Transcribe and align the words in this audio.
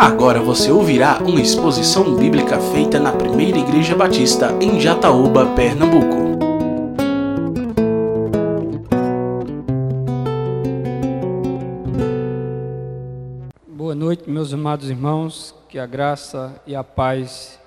Agora 0.00 0.40
você 0.40 0.72
ouvirá 0.72 1.18
uma 1.18 1.42
exposição 1.42 2.16
bíblica 2.16 2.58
feita 2.58 2.98
na 2.98 3.12
Primeira 3.12 3.58
Igreja 3.58 3.94
Batista 3.94 4.50
em 4.58 4.80
Jataúba, 4.80 5.54
Pernambuco. 5.54 6.16
Boa 13.68 13.94
noite, 13.94 14.30
meus 14.30 14.54
amados 14.54 14.88
irmãos, 14.88 15.54
que 15.68 15.78
a 15.78 15.84
graça 15.84 16.58
e 16.66 16.74
a 16.74 16.82
paz 16.82 17.60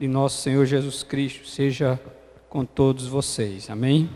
de 0.00 0.08
nosso 0.08 0.40
Senhor 0.40 0.64
Jesus 0.64 1.02
Cristo 1.02 1.46
seja 1.46 2.00
com 2.48 2.64
todos 2.64 3.06
vocês. 3.06 3.68
Amém? 3.68 4.08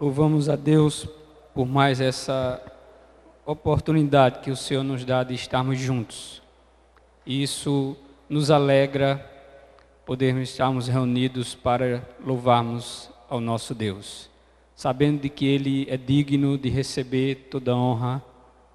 Louvamos 0.00 0.48
a 0.48 0.56
Deus 0.56 1.08
por 1.54 1.68
mais 1.68 2.00
essa 2.00 2.60
oportunidade 3.44 4.38
que 4.38 4.50
o 4.50 4.56
Senhor 4.56 4.84
nos 4.84 5.04
dá 5.04 5.24
de 5.24 5.34
estarmos 5.34 5.78
juntos. 5.78 6.40
Isso 7.26 7.96
nos 8.28 8.50
alegra 8.50 9.28
podermos 10.06 10.48
estarmos 10.48 10.86
reunidos 10.88 11.54
para 11.54 12.08
louvarmos 12.24 13.10
ao 13.28 13.40
nosso 13.40 13.74
Deus, 13.74 14.30
sabendo 14.76 15.22
de 15.22 15.28
que 15.28 15.46
Ele 15.46 15.86
é 15.90 15.96
digno 15.96 16.56
de 16.56 16.68
receber 16.68 17.48
toda 17.50 17.74
honra, 17.74 18.22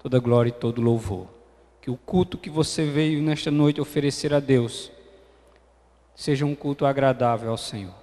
toda 0.02 0.18
glória 0.18 0.50
e 0.50 0.52
todo 0.52 0.82
louvor. 0.82 1.26
Que 1.80 1.90
o 1.90 1.96
culto 1.96 2.36
que 2.36 2.50
você 2.50 2.84
veio 2.84 3.22
nesta 3.22 3.50
noite 3.50 3.80
oferecer 3.80 4.34
a 4.34 4.40
Deus 4.40 4.90
seja 6.14 6.44
um 6.44 6.54
culto 6.54 6.84
agradável 6.84 7.50
ao 7.50 7.56
Senhor. 7.56 7.94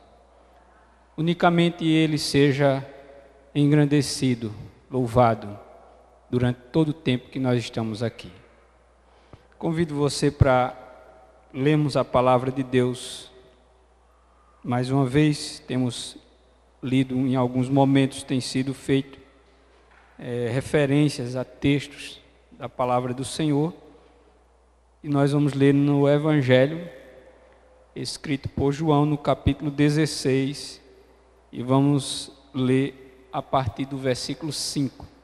Unicamente 1.18 1.86
Ele 1.86 2.18
seja 2.18 2.86
engrandecido, 3.54 4.54
louvado 4.90 5.65
durante 6.30 6.58
todo 6.72 6.90
o 6.90 6.94
tempo 6.94 7.30
que 7.30 7.40
nós 7.40 7.60
estamos 7.60 8.02
aqui. 8.02 8.32
Convido 9.58 9.96
você 9.96 10.30
para 10.30 10.76
lermos 11.54 11.96
a 11.96 12.04
palavra 12.04 12.52
de 12.52 12.64
Deus. 12.64 13.32
Mais 14.64 14.90
uma 14.90 15.06
vez, 15.06 15.60
temos 15.68 16.18
lido 16.82 17.16
em 17.16 17.36
alguns 17.36 17.70
momentos, 17.70 18.24
tem 18.24 18.42
sido 18.42 18.74
feito 18.74 19.20
é, 20.20 20.50
referências 20.52 21.36
a 21.36 21.44
textos 21.44 22.22
da 22.52 22.68
palavra 22.68 23.14
do 23.14 23.24
Senhor. 23.24 23.74
E 25.04 25.10
nós 25.10 25.32
vamos 25.32 25.54
ler 25.54 25.74
no 25.74 26.10
Evangelho, 26.10 26.90
escrito 27.96 28.50
por 28.50 28.72
João, 28.72 29.06
no 29.06 29.18
capítulo 29.18 29.70
16, 29.70 30.82
e 31.52 31.62
vamos 31.62 32.32
ler 32.54 33.28
a 33.32 33.42
partir 33.42 33.86
do 33.86 33.98
versículo 33.98 34.52
5 34.52 35.15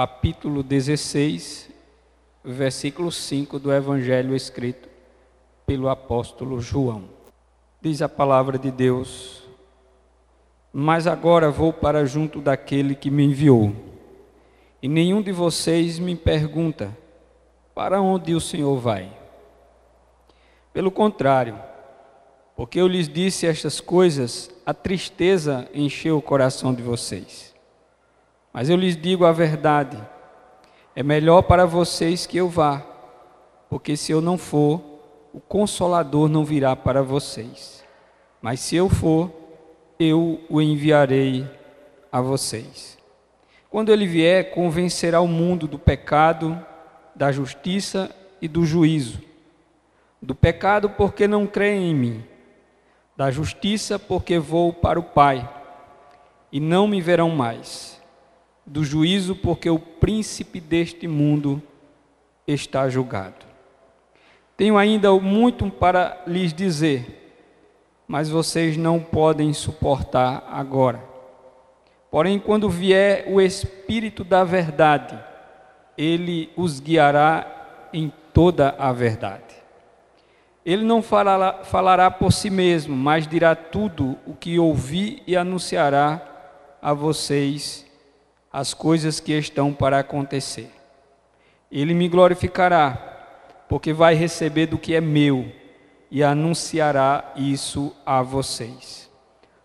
capítulo 0.00 0.62
16, 0.62 1.68
versículo 2.42 3.12
5 3.12 3.58
do 3.58 3.70
Evangelho 3.70 4.34
escrito 4.34 4.88
pelo 5.66 5.90
apóstolo 5.90 6.58
João. 6.58 7.04
Diz 7.82 8.00
a 8.00 8.08
palavra 8.08 8.58
de 8.58 8.70
Deus: 8.70 9.42
Mas 10.72 11.06
agora 11.06 11.50
vou 11.50 11.70
para 11.70 12.06
junto 12.06 12.40
daquele 12.40 12.94
que 12.94 13.10
me 13.10 13.24
enviou, 13.24 13.74
e 14.80 14.88
nenhum 14.88 15.20
de 15.20 15.32
vocês 15.32 15.98
me 15.98 16.16
pergunta: 16.16 16.96
Para 17.74 18.00
onde 18.00 18.34
o 18.34 18.40
Senhor 18.40 18.78
vai? 18.78 19.12
Pelo 20.72 20.90
contrário, 20.90 21.60
porque 22.56 22.80
eu 22.80 22.86
lhes 22.86 23.06
disse 23.06 23.46
estas 23.46 23.82
coisas, 23.82 24.50
a 24.64 24.72
tristeza 24.72 25.68
encheu 25.74 26.16
o 26.16 26.22
coração 26.22 26.72
de 26.72 26.80
vocês. 26.80 27.49
Mas 28.52 28.68
eu 28.68 28.76
lhes 28.76 28.96
digo 28.96 29.24
a 29.24 29.32
verdade: 29.32 29.96
é 30.94 31.02
melhor 31.02 31.42
para 31.42 31.64
vocês 31.64 32.26
que 32.26 32.36
eu 32.38 32.48
vá, 32.48 32.84
porque 33.68 33.96
se 33.96 34.12
eu 34.12 34.20
não 34.20 34.36
for, 34.36 34.80
o 35.32 35.40
consolador 35.40 36.28
não 36.28 36.44
virá 36.44 36.74
para 36.74 37.02
vocês. 37.02 37.84
Mas 38.42 38.60
se 38.60 38.74
eu 38.74 38.88
for, 38.88 39.30
eu 39.98 40.40
o 40.48 40.60
enviarei 40.60 41.46
a 42.10 42.20
vocês. 42.20 42.98
Quando 43.68 43.92
ele 43.92 44.06
vier, 44.06 44.50
convencerá 44.50 45.20
o 45.20 45.28
mundo 45.28 45.68
do 45.68 45.78
pecado, 45.78 46.58
da 47.14 47.30
justiça 47.30 48.10
e 48.42 48.48
do 48.48 48.64
juízo. 48.64 49.20
Do 50.20 50.34
pecado, 50.34 50.90
porque 50.90 51.28
não 51.28 51.46
creem 51.46 51.90
em 51.90 51.94
mim. 51.94 52.24
Da 53.16 53.30
justiça, 53.30 53.98
porque 53.98 54.38
vou 54.38 54.72
para 54.72 54.98
o 54.98 55.04
Pai 55.04 55.48
e 56.50 56.58
não 56.58 56.88
me 56.88 57.00
verão 57.00 57.30
mais 57.30 57.99
do 58.66 58.84
juízo, 58.84 59.34
porque 59.34 59.68
o 59.68 59.78
príncipe 59.78 60.60
deste 60.60 61.08
mundo 61.08 61.62
está 62.46 62.88
julgado. 62.88 63.46
Tenho 64.56 64.76
ainda 64.76 65.12
muito 65.12 65.70
para 65.70 66.22
lhes 66.26 66.52
dizer, 66.52 67.34
mas 68.06 68.28
vocês 68.28 68.76
não 68.76 69.00
podem 69.00 69.52
suportar 69.52 70.46
agora. 70.50 71.02
Porém, 72.10 72.38
quando 72.38 72.68
vier 72.68 73.24
o 73.28 73.40
Espírito 73.40 74.24
da 74.24 74.44
Verdade, 74.44 75.18
ele 75.96 76.50
os 76.56 76.80
guiará 76.80 77.88
em 77.92 78.12
toda 78.32 78.74
a 78.78 78.92
verdade. 78.92 79.54
Ele 80.64 80.84
não 80.84 81.02
falará, 81.02 81.64
falará 81.64 82.10
por 82.10 82.32
si 82.32 82.50
mesmo, 82.50 82.94
mas 82.94 83.26
dirá 83.26 83.54
tudo 83.54 84.18
o 84.26 84.34
que 84.34 84.58
ouvi 84.58 85.22
e 85.26 85.36
anunciará 85.36 86.20
a 86.82 86.92
vocês 86.92 87.89
as 88.52 88.74
coisas 88.74 89.20
que 89.20 89.32
estão 89.32 89.72
para 89.72 89.98
acontecer. 89.98 90.70
Ele 91.70 91.94
me 91.94 92.08
glorificará, 92.08 92.94
porque 93.68 93.92
vai 93.92 94.14
receber 94.14 94.66
do 94.66 94.78
que 94.78 94.94
é 94.94 95.00
meu 95.00 95.52
e 96.10 96.24
anunciará 96.24 97.32
isso 97.36 97.94
a 98.04 98.22
vocês. 98.22 99.08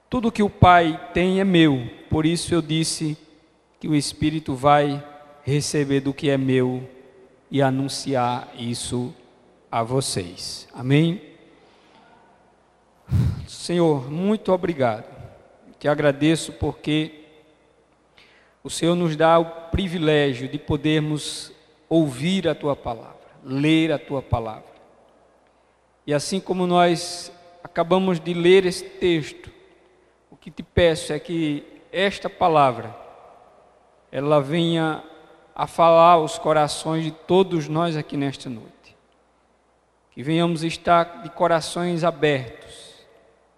Tudo 0.09 0.31
que 0.31 0.44
o 0.44 0.50
Pai 0.50 1.09
tem 1.13 1.40
é 1.40 1.44
meu, 1.44 1.90
por 2.09 2.25
isso 2.25 2.53
eu 2.53 2.62
disse 2.62 3.18
que 3.79 3.88
o 3.88 3.96
Espírito 3.96 4.53
vai 4.53 5.03
receber 5.44 6.00
do 6.00 6.13
que 6.13 6.29
é 6.29 6.38
meu 6.38 6.88
e 7.50 7.62
anunciar 7.62 8.50
isso 8.57 9.13
a 9.72 9.81
vocês. 9.81 10.67
Amém? 10.73 11.22
Senhor, 13.47 14.09
muito 14.12 14.52
obrigado. 14.52 15.06
Te 15.79 15.88
agradeço 15.88 16.53
porque 16.53 17.24
o 18.65 18.69
Senhor 18.71 18.95
nos 18.95 19.15
dá 19.15 19.37
o 19.37 19.45
privilégio 19.69 20.47
de 20.47 20.57
podermos 20.57 21.51
ouvir 21.87 22.47
a 22.47 22.55
tua 22.55 22.75
palavra, 22.75 23.19
ler 23.43 23.91
a 23.91 23.99
tua 23.99 24.23
palavra. 24.23 24.73
E 26.03 26.11
assim 26.11 26.39
como 26.39 26.65
nós 26.65 27.31
acabamos 27.63 28.19
de 28.19 28.33
ler 28.33 28.65
esse 28.65 28.83
texto, 28.83 29.51
o 30.31 30.35
que 30.35 30.49
te 30.49 30.63
peço 30.63 31.13
é 31.13 31.19
que 31.19 31.63
esta 31.91 32.27
palavra 32.27 32.95
ela 34.11 34.41
venha 34.41 35.03
a 35.53 35.67
falar 35.67 36.13
aos 36.13 36.39
corações 36.39 37.03
de 37.03 37.11
todos 37.11 37.67
nós 37.67 37.95
aqui 37.95 38.17
nesta 38.17 38.49
noite. 38.49 38.97
Que 40.09 40.23
venhamos 40.23 40.63
estar 40.63 41.21
de 41.21 41.29
corações 41.29 42.03
abertos 42.03 43.05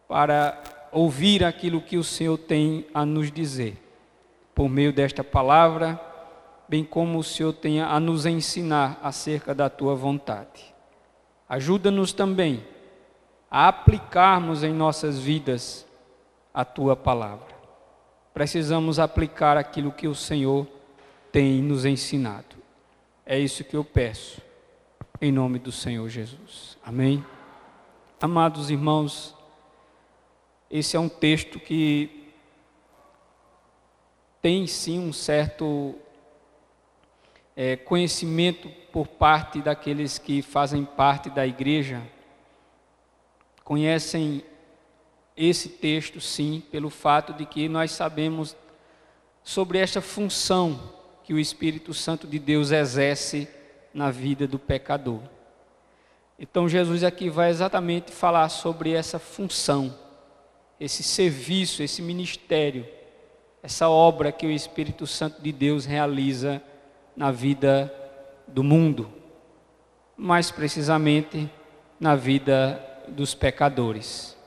para 0.06 0.62
ouvir 0.92 1.46
aquilo 1.46 1.80
que 1.80 1.96
o 1.96 2.04
Senhor 2.04 2.38
tem 2.38 2.86
a 2.94 3.06
nos 3.06 3.32
dizer 3.32 3.87
por 4.58 4.68
meio 4.68 4.92
desta 4.92 5.24
palavra, 5.24 6.02
bem 6.68 6.84
como 6.84 7.20
o 7.20 7.24
Senhor 7.24 7.54
tenha 7.54 7.86
a 7.86 8.00
nos 8.00 8.26
ensinar 8.26 9.00
acerca 9.04 9.54
da 9.54 9.70
tua 9.70 9.94
vontade. 9.94 10.74
Ajuda-nos 11.48 12.12
também 12.12 12.66
a 13.52 13.68
aplicarmos 13.68 14.64
em 14.64 14.74
nossas 14.74 15.20
vidas 15.20 15.86
a 16.52 16.66
tua 16.66 16.96
palavra. 16.96 17.56
Precisamos 18.34 18.98
aplicar 18.98 19.58
aquilo 19.58 19.92
que 19.92 20.08
o 20.08 20.16
Senhor 20.16 20.66
tem 21.32 21.62
nos 21.62 21.86
ensinado. 21.86 22.56
É 23.28 23.38
isso 23.38 23.64
que 23.64 23.78
eu 23.78 23.84
peço, 23.84 24.42
em 25.22 25.32
nome 25.32 25.60
do 25.60 25.72
Senhor 25.72 26.10
Jesus. 26.10 26.80
Amém. 26.84 27.24
Amados 28.20 28.72
irmãos, 28.72 29.36
esse 30.72 30.98
é 30.98 31.00
um 31.00 31.08
texto 31.08 31.60
que 31.60 32.17
tem 34.42 34.68
sim 34.68 35.00
um 35.00 35.12
certo 35.12 35.96
é, 37.56 37.76
conhecimento 37.76 38.70
por 38.92 39.08
parte 39.08 39.62
daqueles 39.62 40.18
que 40.18 40.42
fazem 40.42 40.86
parte 40.86 41.30
da 41.30 41.46
igreja, 41.46 42.02
conhecem 43.64 44.44
esse 45.36 45.70
texto 45.70 46.22
sim, 46.22 46.64
pelo 46.72 46.90
fato 46.90 47.34
de 47.34 47.46
que 47.46 47.68
nós 47.68 47.92
sabemos 47.92 48.56
sobre 49.44 49.80
esta 49.80 50.02
função 50.02 50.94
que 51.24 51.34
o 51.34 51.40
Espírito 51.40 51.94
Santo 51.94 52.28
de 52.28 52.40
Deus 52.40 52.72
exerce 52.72 53.48
na 53.94 54.12
vida 54.12 54.48
do 54.48 54.58
pecador. 54.60 55.22
Então 56.40 56.70
Jesus 56.70 57.04
aqui 57.04 57.30
vai 57.30 57.50
exatamente 57.50 58.12
falar 58.12 58.50
sobre 58.50 58.94
essa 58.94 59.18
função, 59.18 59.98
esse 60.80 61.02
serviço, 61.02 61.82
esse 61.82 62.02
ministério 62.02 62.88
essa 63.68 63.90
obra 63.90 64.32
que 64.32 64.48
o 64.48 64.50
Espírito 64.50 65.06
Santo 65.06 65.42
de 65.42 65.52
Deus 65.52 65.84
realiza 65.84 66.62
na 67.18 67.32
vida 67.34 67.94
do 68.48 68.64
mundo, 68.64 69.12
mais 70.16 70.50
precisamente 70.50 71.52
na 72.00 72.16
vida 72.16 72.82
dos 73.10 73.36
pecadores. 73.36 74.38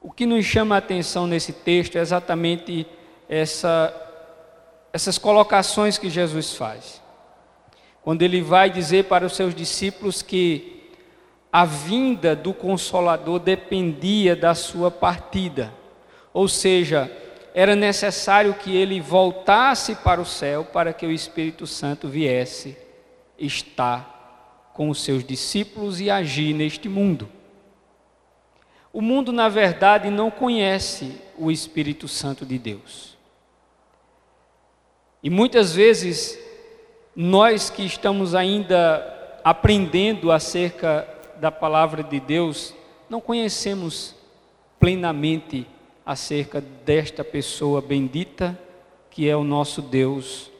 O 0.00 0.08
que 0.08 0.24
nos 0.24 0.44
chama 0.44 0.76
a 0.76 0.78
atenção 0.78 1.26
nesse 1.26 1.52
texto 1.52 1.96
é 1.96 2.00
exatamente 2.00 2.86
essa, 3.28 3.92
essas 4.92 5.18
colocações 5.18 5.98
que 5.98 6.08
Jesus 6.08 6.54
faz. 6.54 7.02
Quando 8.02 8.22
ele 8.22 8.40
vai 8.40 8.70
dizer 8.70 9.06
para 9.06 9.26
os 9.26 9.34
seus 9.34 9.52
discípulos 9.52 10.22
que 10.22 10.92
a 11.52 11.64
vinda 11.64 12.36
do 12.36 12.54
Consolador 12.54 13.40
dependia 13.40 14.36
da 14.36 14.54
sua 14.54 14.92
partida, 14.92 15.74
ou 16.32 16.46
seja, 16.46 17.10
era 17.54 17.74
necessário 17.74 18.54
que 18.54 18.76
ele 18.76 19.00
voltasse 19.00 19.94
para 19.96 20.20
o 20.20 20.26
céu 20.26 20.64
para 20.64 20.92
que 20.92 21.06
o 21.06 21.10
Espírito 21.10 21.66
Santo 21.66 22.08
viesse 22.08 22.76
estar 23.38 24.70
com 24.72 24.88
os 24.88 25.02
seus 25.02 25.24
discípulos 25.24 26.00
e 26.00 26.10
agir 26.10 26.54
neste 26.54 26.88
mundo. 26.88 27.28
O 28.92 29.00
mundo, 29.00 29.32
na 29.32 29.48
verdade, 29.48 30.10
não 30.10 30.30
conhece 30.30 31.16
o 31.36 31.50
Espírito 31.50 32.08
Santo 32.08 32.44
de 32.44 32.58
Deus. 32.58 33.16
E 35.22 35.30
muitas 35.30 35.74
vezes, 35.74 36.38
nós 37.14 37.70
que 37.70 37.84
estamos 37.84 38.34
ainda 38.34 39.38
aprendendo 39.44 40.32
acerca 40.32 41.06
da 41.36 41.50
palavra 41.50 42.02
de 42.02 42.18
Deus, 42.18 42.74
não 43.08 43.20
conhecemos 43.20 44.14
plenamente 44.78 45.66
acerca 46.04 46.60
desta 46.60 47.22
pessoa 47.22 47.80
bendita 47.80 48.58
que 49.10 49.28
é 49.28 49.36
o 49.36 49.44
nosso 49.44 49.82
Deus, 49.82 50.50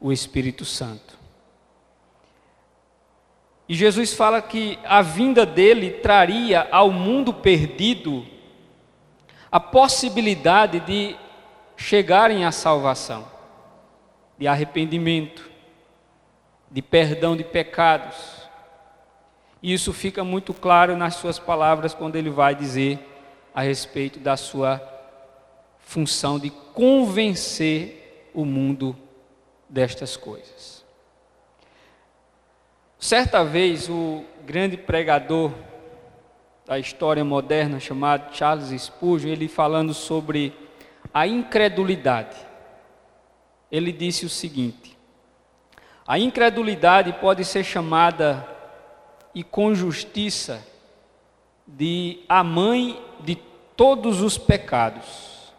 o 0.00 0.12
Espírito 0.12 0.64
Santo. 0.64 1.18
E 3.68 3.74
Jesus 3.74 4.14
fala 4.14 4.40
que 4.40 4.78
a 4.84 5.02
vinda 5.02 5.44
dele 5.44 5.90
traria 5.90 6.68
ao 6.70 6.90
mundo 6.90 7.34
perdido 7.34 8.26
a 9.50 9.58
possibilidade 9.58 10.80
de 10.80 11.16
chegarem 11.76 12.44
à 12.44 12.52
salvação, 12.52 13.26
de 14.38 14.46
arrependimento, 14.46 15.50
de 16.70 16.82
perdão 16.82 17.36
de 17.36 17.44
pecados. 17.44 18.16
E 19.62 19.72
isso 19.72 19.92
fica 19.92 20.22
muito 20.22 20.54
claro 20.54 20.96
nas 20.96 21.16
suas 21.16 21.38
palavras 21.38 21.94
quando 21.94 22.16
ele 22.16 22.30
vai 22.30 22.54
dizer 22.54 22.98
a 23.54 23.62
respeito 23.62 24.18
da 24.18 24.36
sua 24.36 24.80
função 25.78 26.38
de 26.38 26.50
convencer 26.50 28.30
o 28.34 28.44
mundo 28.44 28.96
destas 29.68 30.16
coisas. 30.16 30.84
Certa 32.98 33.44
vez, 33.44 33.88
o 33.88 34.24
grande 34.44 34.76
pregador 34.76 35.52
da 36.66 36.78
história 36.78 37.24
moderna, 37.24 37.80
chamado 37.80 38.34
Charles 38.34 38.82
Spurgeon, 38.82 39.30
ele 39.30 39.48
falando 39.48 39.94
sobre 39.94 40.52
a 41.14 41.26
incredulidade, 41.26 42.36
ele 43.70 43.92
disse 43.92 44.26
o 44.26 44.28
seguinte: 44.28 44.96
a 46.06 46.18
incredulidade 46.18 47.12
pode 47.14 47.44
ser 47.44 47.64
chamada, 47.64 48.46
e 49.34 49.44
com 49.44 49.74
justiça, 49.74 50.66
de 51.66 52.20
a 52.28 52.42
mãe 52.42 52.98
de 53.20 53.36
todos 53.76 54.20
os 54.20 54.36
pecados. 54.36 55.52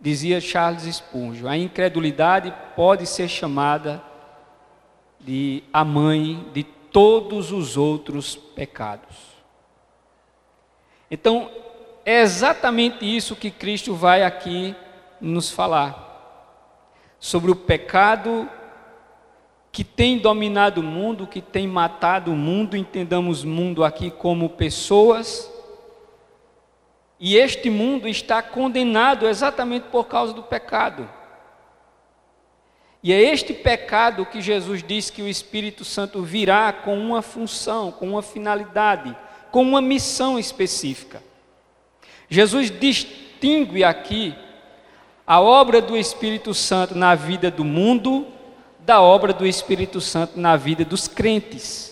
Dizia 0.00 0.40
Charles 0.40 0.82
Spurgeon, 0.94 1.48
a 1.48 1.56
incredulidade 1.56 2.54
pode 2.76 3.06
ser 3.06 3.28
chamada 3.28 4.02
de 5.20 5.64
a 5.72 5.84
mãe 5.84 6.46
de 6.52 6.62
todos 6.62 7.50
os 7.50 7.76
outros 7.76 8.36
pecados. 8.36 9.16
Então, 11.10 11.50
é 12.04 12.20
exatamente 12.20 13.04
isso 13.04 13.36
que 13.36 13.50
Cristo 13.50 13.94
vai 13.94 14.22
aqui 14.22 14.74
nos 15.20 15.50
falar. 15.50 16.06
Sobre 17.18 17.50
o 17.50 17.56
pecado 17.56 18.48
que 19.72 19.84
tem 19.84 20.18
dominado 20.18 20.80
o 20.80 20.84
mundo, 20.84 21.26
que 21.26 21.40
tem 21.40 21.66
matado 21.66 22.32
o 22.32 22.36
mundo, 22.36 22.76
entendamos 22.76 23.44
mundo 23.44 23.84
aqui 23.84 24.10
como 24.10 24.48
pessoas. 24.50 25.52
E 27.20 27.36
este 27.36 27.68
mundo 27.68 28.08
está 28.08 28.40
condenado 28.40 29.26
exatamente 29.26 29.84
por 29.90 30.04
causa 30.04 30.32
do 30.32 30.42
pecado. 30.42 31.08
E 33.02 33.12
é 33.12 33.20
este 33.20 33.52
pecado 33.52 34.26
que 34.26 34.40
Jesus 34.40 34.82
diz 34.82 35.10
que 35.10 35.22
o 35.22 35.28
Espírito 35.28 35.84
Santo 35.84 36.22
virá 36.22 36.72
com 36.72 36.98
uma 36.98 37.22
função, 37.22 37.92
com 37.92 38.10
uma 38.10 38.22
finalidade, 38.22 39.16
com 39.50 39.62
uma 39.62 39.80
missão 39.80 40.38
específica. 40.38 41.22
Jesus 42.28 42.70
distingue 42.70 43.84
aqui 43.84 44.34
a 45.26 45.40
obra 45.40 45.80
do 45.80 45.96
Espírito 45.96 46.52
Santo 46.54 46.94
na 46.94 47.14
vida 47.14 47.50
do 47.50 47.64
mundo 47.64 48.26
da 48.88 49.02
obra 49.02 49.34
do 49.34 49.46
Espírito 49.46 50.00
Santo 50.00 50.40
na 50.40 50.56
vida 50.56 50.82
dos 50.82 51.06
crentes. 51.06 51.87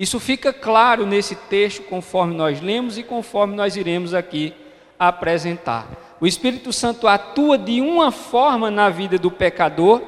Isso 0.00 0.18
fica 0.18 0.50
claro 0.50 1.04
nesse 1.04 1.34
texto, 1.34 1.82
conforme 1.82 2.34
nós 2.34 2.58
lemos 2.62 2.96
e 2.96 3.02
conforme 3.02 3.54
nós 3.54 3.76
iremos 3.76 4.14
aqui 4.14 4.54
apresentar. 4.98 6.16
O 6.18 6.26
Espírito 6.26 6.72
Santo 6.72 7.06
atua 7.06 7.58
de 7.58 7.82
uma 7.82 8.10
forma 8.10 8.70
na 8.70 8.88
vida 8.88 9.18
do 9.18 9.30
pecador 9.30 10.00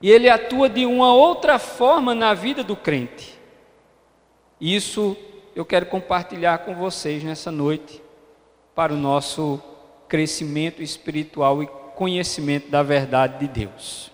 e 0.00 0.08
ele 0.08 0.30
atua 0.30 0.68
de 0.68 0.86
uma 0.86 1.12
outra 1.12 1.58
forma 1.58 2.14
na 2.14 2.32
vida 2.32 2.62
do 2.62 2.76
crente. 2.76 3.36
Isso 4.60 5.16
eu 5.56 5.64
quero 5.64 5.86
compartilhar 5.86 6.58
com 6.58 6.72
vocês 6.72 7.24
nessa 7.24 7.50
noite 7.50 8.00
para 8.72 8.92
o 8.92 8.96
nosso 8.96 9.60
crescimento 10.06 10.80
espiritual 10.80 11.60
e 11.60 11.66
conhecimento 11.96 12.70
da 12.70 12.84
verdade 12.84 13.40
de 13.40 13.48
Deus. 13.48 14.12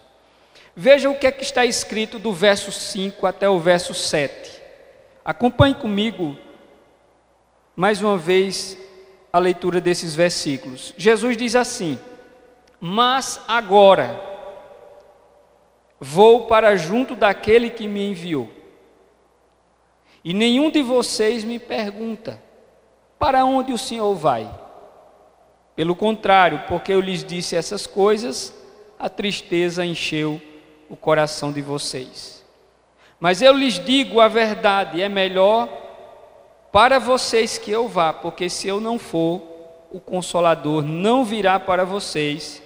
Veja 0.78 1.08
o 1.08 1.18
que 1.18 1.26
é 1.26 1.32
que 1.32 1.42
está 1.42 1.64
escrito 1.64 2.18
do 2.18 2.34
verso 2.34 2.70
5 2.70 3.26
até 3.26 3.48
o 3.48 3.58
verso 3.58 3.94
7. 3.94 4.60
Acompanhe 5.24 5.74
comigo 5.74 6.36
mais 7.74 8.02
uma 8.02 8.18
vez 8.18 8.76
a 9.32 9.38
leitura 9.38 9.80
desses 9.80 10.14
versículos. 10.14 10.92
Jesus 10.98 11.34
diz 11.34 11.56
assim: 11.56 11.98
Mas 12.78 13.40
agora 13.48 14.20
vou 15.98 16.46
para 16.46 16.76
junto 16.76 17.16
daquele 17.16 17.70
que 17.70 17.88
me 17.88 18.10
enviou. 18.10 18.50
E 20.22 20.34
nenhum 20.34 20.70
de 20.70 20.82
vocês 20.82 21.42
me 21.42 21.58
pergunta: 21.58 22.38
Para 23.18 23.46
onde 23.46 23.72
o 23.72 23.78
Senhor 23.78 24.14
vai? 24.14 24.46
Pelo 25.74 25.96
contrário, 25.96 26.64
porque 26.68 26.92
eu 26.92 27.00
lhes 27.00 27.24
disse 27.24 27.56
essas 27.56 27.86
coisas, 27.86 28.54
a 28.98 29.08
tristeza 29.08 29.82
encheu 29.82 30.38
o 30.88 30.96
coração 30.96 31.52
de 31.52 31.60
vocês. 31.60 32.44
Mas 33.18 33.40
eu 33.42 33.52
lhes 33.52 33.78
digo 33.78 34.20
a 34.20 34.28
verdade: 34.28 35.02
é 35.02 35.08
melhor 35.08 35.68
para 36.72 36.98
vocês 36.98 37.58
que 37.58 37.70
eu 37.70 37.88
vá, 37.88 38.12
porque 38.12 38.50
se 38.50 38.68
eu 38.68 38.80
não 38.80 38.98
for, 38.98 39.42
o 39.90 40.00
consolador 40.00 40.82
não 40.82 41.24
virá 41.24 41.58
para 41.58 41.84
vocês, 41.84 42.62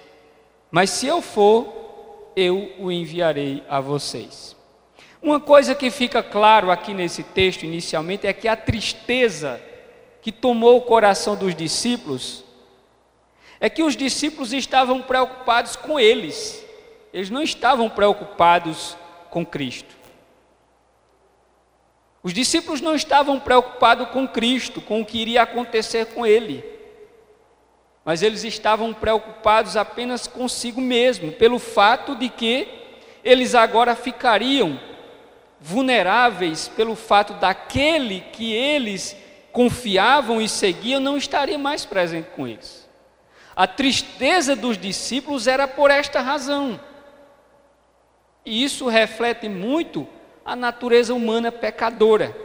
mas 0.70 0.90
se 0.90 1.06
eu 1.06 1.22
for, 1.22 2.32
eu 2.34 2.72
o 2.78 2.90
enviarei 2.90 3.62
a 3.68 3.80
vocês. 3.80 4.56
Uma 5.22 5.38
coisa 5.38 5.74
que 5.74 5.90
fica 5.90 6.22
claro 6.22 6.70
aqui 6.70 6.94
nesse 6.94 7.22
texto 7.22 7.64
inicialmente 7.64 8.26
é 8.26 8.32
que 8.32 8.48
a 8.48 8.56
tristeza 8.56 9.60
que 10.22 10.32
tomou 10.32 10.78
o 10.78 10.82
coração 10.82 11.36
dos 11.36 11.54
discípulos 11.54 12.44
é 13.60 13.68
que 13.68 13.82
os 13.82 13.94
discípulos 13.94 14.54
estavam 14.54 15.02
preocupados 15.02 15.76
com 15.76 16.00
eles, 16.00 16.64
eles 17.12 17.31
não 17.31 17.43
estavam 17.43 17.88
preocupados 17.88 18.97
com 19.31 19.45
Cristo. 19.45 19.95
Os 22.23 22.33
discípulos 22.33 22.81
não 22.81 22.95
estavam 22.95 23.40
preocupados 23.40 24.09
com 24.11 24.29
Cristo, 24.29 24.81
com 24.81 25.00
o 25.00 25.07
que 25.07 25.19
iria 25.19 25.43
acontecer 25.43 26.07
com 26.07 26.26
ele, 26.26 26.62
mas 28.05 28.23
eles 28.23 28.45
estavam 28.45 28.93
preocupados 28.93 29.76
apenas 29.76 30.26
consigo 30.26 30.81
mesmo, 30.81 31.33
pelo 31.33 31.59
fato 31.59 32.14
de 32.14 32.29
que 32.29 32.69
eles 33.25 33.55
agora 33.55 33.95
ficariam 33.95 34.79
vulneráveis 35.61 36.69
pelo 36.69 36.97
fato 36.97 37.35
daquele 37.35 38.21
que 38.33 38.52
eles 38.52 39.14
confiavam 39.52 40.40
e 40.40 40.49
seguiam 40.49 41.00
não 41.00 41.17
estaria 41.17 41.59
mais 41.59 41.85
presente 41.85 42.31
com 42.31 42.47
eles. 42.47 42.88
A 43.55 43.67
tristeza 43.67 44.57
dos 44.57 44.79
discípulos 44.79 45.47
era 45.47 45.69
por 45.69 45.90
esta 45.90 46.21
razão. 46.21 46.81
E 48.44 48.64
isso 48.64 48.88
reflete 48.88 49.49
muito 49.49 50.06
a 50.44 50.56
natureza 50.56 51.14
humana 51.14 51.52
pecadora, 51.52 52.37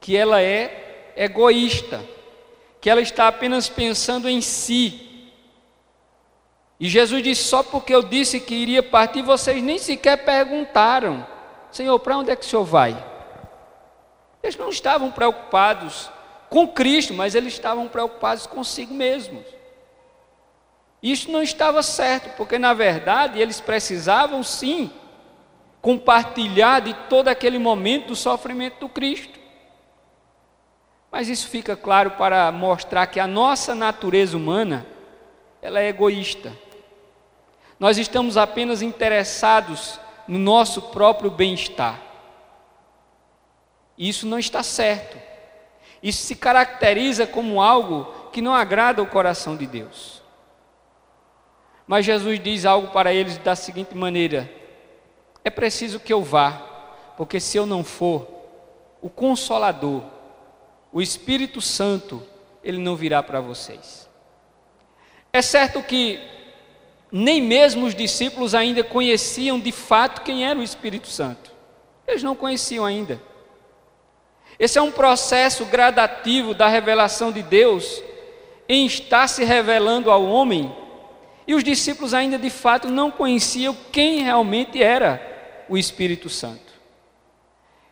que 0.00 0.16
ela 0.16 0.42
é 0.42 1.12
egoísta, 1.16 2.04
que 2.80 2.90
ela 2.90 3.00
está 3.00 3.28
apenas 3.28 3.68
pensando 3.68 4.28
em 4.28 4.40
si. 4.40 5.30
E 6.78 6.88
Jesus 6.88 7.22
disse: 7.22 7.44
Só 7.44 7.62
porque 7.62 7.94
eu 7.94 8.02
disse 8.02 8.40
que 8.40 8.54
iria 8.54 8.82
partir, 8.82 9.22
vocês 9.22 9.62
nem 9.62 9.78
sequer 9.78 10.24
perguntaram: 10.24 11.26
Senhor, 11.70 11.98
para 12.00 12.18
onde 12.18 12.30
é 12.30 12.36
que 12.36 12.44
o 12.44 12.48
senhor 12.48 12.64
vai? 12.64 13.12
Eles 14.42 14.56
não 14.56 14.68
estavam 14.68 15.10
preocupados 15.10 16.10
com 16.50 16.68
Cristo, 16.68 17.14
mas 17.14 17.34
eles 17.34 17.54
estavam 17.54 17.88
preocupados 17.88 18.46
consigo 18.46 18.92
mesmos. 18.92 19.44
Isso 21.02 21.30
não 21.30 21.42
estava 21.42 21.82
certo, 21.82 22.36
porque 22.36 22.58
na 22.58 22.72
verdade 22.72 23.40
eles 23.40 23.60
precisavam 23.60 24.42
sim 24.42 24.90
compartilhar 25.80 26.80
de 26.80 26.94
todo 27.08 27.26
aquele 27.26 27.58
momento 27.58 28.08
do 28.08 28.16
sofrimento 28.16 28.78
do 28.78 28.88
Cristo. 28.88 29.40
Mas 31.10 31.28
isso 31.28 31.48
fica 31.48 31.76
claro 31.76 32.12
para 32.12 32.52
mostrar 32.52 33.06
que 33.08 33.18
a 33.18 33.26
nossa 33.26 33.74
natureza 33.74 34.36
humana, 34.36 34.86
ela 35.60 35.80
é 35.80 35.88
egoísta. 35.88 36.56
Nós 37.80 37.98
estamos 37.98 38.36
apenas 38.36 38.80
interessados 38.80 39.98
no 40.28 40.38
nosso 40.38 40.80
próprio 40.82 41.30
bem-estar. 41.30 42.00
Isso 43.98 44.24
não 44.24 44.38
está 44.38 44.62
certo. 44.62 45.18
Isso 46.00 46.22
se 46.22 46.36
caracteriza 46.36 47.26
como 47.26 47.60
algo 47.60 48.04
que 48.32 48.40
não 48.40 48.54
agrada 48.54 49.02
o 49.02 49.06
coração 49.06 49.56
de 49.56 49.66
Deus. 49.66 50.21
Mas 51.92 52.06
Jesus 52.06 52.40
diz 52.42 52.64
algo 52.64 52.88
para 52.88 53.12
eles 53.12 53.36
da 53.36 53.54
seguinte 53.54 53.94
maneira: 53.94 54.50
é 55.44 55.50
preciso 55.50 56.00
que 56.00 56.10
eu 56.10 56.22
vá, 56.22 56.52
porque 57.18 57.38
se 57.38 57.58
eu 57.58 57.66
não 57.66 57.84
for, 57.84 58.26
o 59.02 59.10
Consolador, 59.10 60.02
o 60.90 61.02
Espírito 61.02 61.60
Santo, 61.60 62.22
ele 62.64 62.78
não 62.78 62.96
virá 62.96 63.22
para 63.22 63.42
vocês. 63.42 64.08
É 65.34 65.42
certo 65.42 65.82
que 65.82 66.18
nem 67.12 67.42
mesmo 67.42 67.84
os 67.84 67.94
discípulos 67.94 68.54
ainda 68.54 68.82
conheciam 68.82 69.60
de 69.60 69.70
fato 69.70 70.22
quem 70.22 70.48
era 70.48 70.58
o 70.58 70.62
Espírito 70.62 71.08
Santo. 71.08 71.52
Eles 72.08 72.22
não 72.22 72.34
conheciam 72.34 72.86
ainda. 72.86 73.20
Esse 74.58 74.78
é 74.78 74.82
um 74.82 74.90
processo 74.90 75.66
gradativo 75.66 76.54
da 76.54 76.68
revelação 76.68 77.30
de 77.30 77.42
Deus 77.42 78.02
em 78.66 78.86
estar 78.86 79.28
se 79.28 79.44
revelando 79.44 80.10
ao 80.10 80.24
homem, 80.24 80.74
e 81.46 81.54
os 81.54 81.64
discípulos 81.64 82.14
ainda 82.14 82.38
de 82.38 82.50
fato 82.50 82.88
não 82.88 83.10
conheciam 83.10 83.76
quem 83.90 84.22
realmente 84.22 84.82
era 84.82 85.64
o 85.68 85.76
Espírito 85.76 86.28
Santo. 86.28 86.72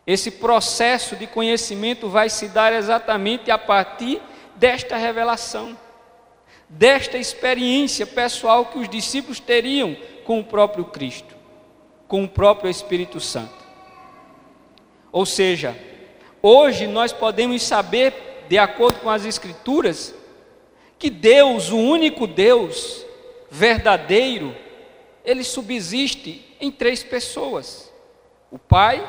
Esse 0.05 0.31
processo 0.31 1.15
de 1.15 1.27
conhecimento 1.27 2.09
vai 2.09 2.29
se 2.29 2.47
dar 2.47 2.73
exatamente 2.73 3.51
a 3.51 3.57
partir 3.57 4.21
desta 4.55 4.97
revelação, 4.97 5.77
desta 6.67 7.17
experiência 7.17 8.05
pessoal 8.05 8.65
que 8.65 8.79
os 8.79 8.89
discípulos 8.89 9.39
teriam 9.39 9.95
com 10.23 10.39
o 10.39 10.43
próprio 10.43 10.85
Cristo, 10.85 11.35
com 12.07 12.23
o 12.23 12.29
próprio 12.29 12.69
Espírito 12.69 13.19
Santo. 13.19 13.61
Ou 15.11 15.25
seja, 15.25 15.77
hoje 16.41 16.87
nós 16.87 17.11
podemos 17.11 17.61
saber, 17.61 18.45
de 18.47 18.57
acordo 18.57 18.99
com 18.99 19.09
as 19.09 19.25
Escrituras, 19.25 20.15
que 20.97 21.09
Deus, 21.09 21.69
o 21.69 21.77
único 21.77 22.25
Deus 22.25 23.05
verdadeiro, 23.51 24.55
ele 25.25 25.43
subsiste 25.43 26.55
em 26.61 26.71
três 26.71 27.03
pessoas: 27.03 27.91
o 28.49 28.57
Pai, 28.57 29.05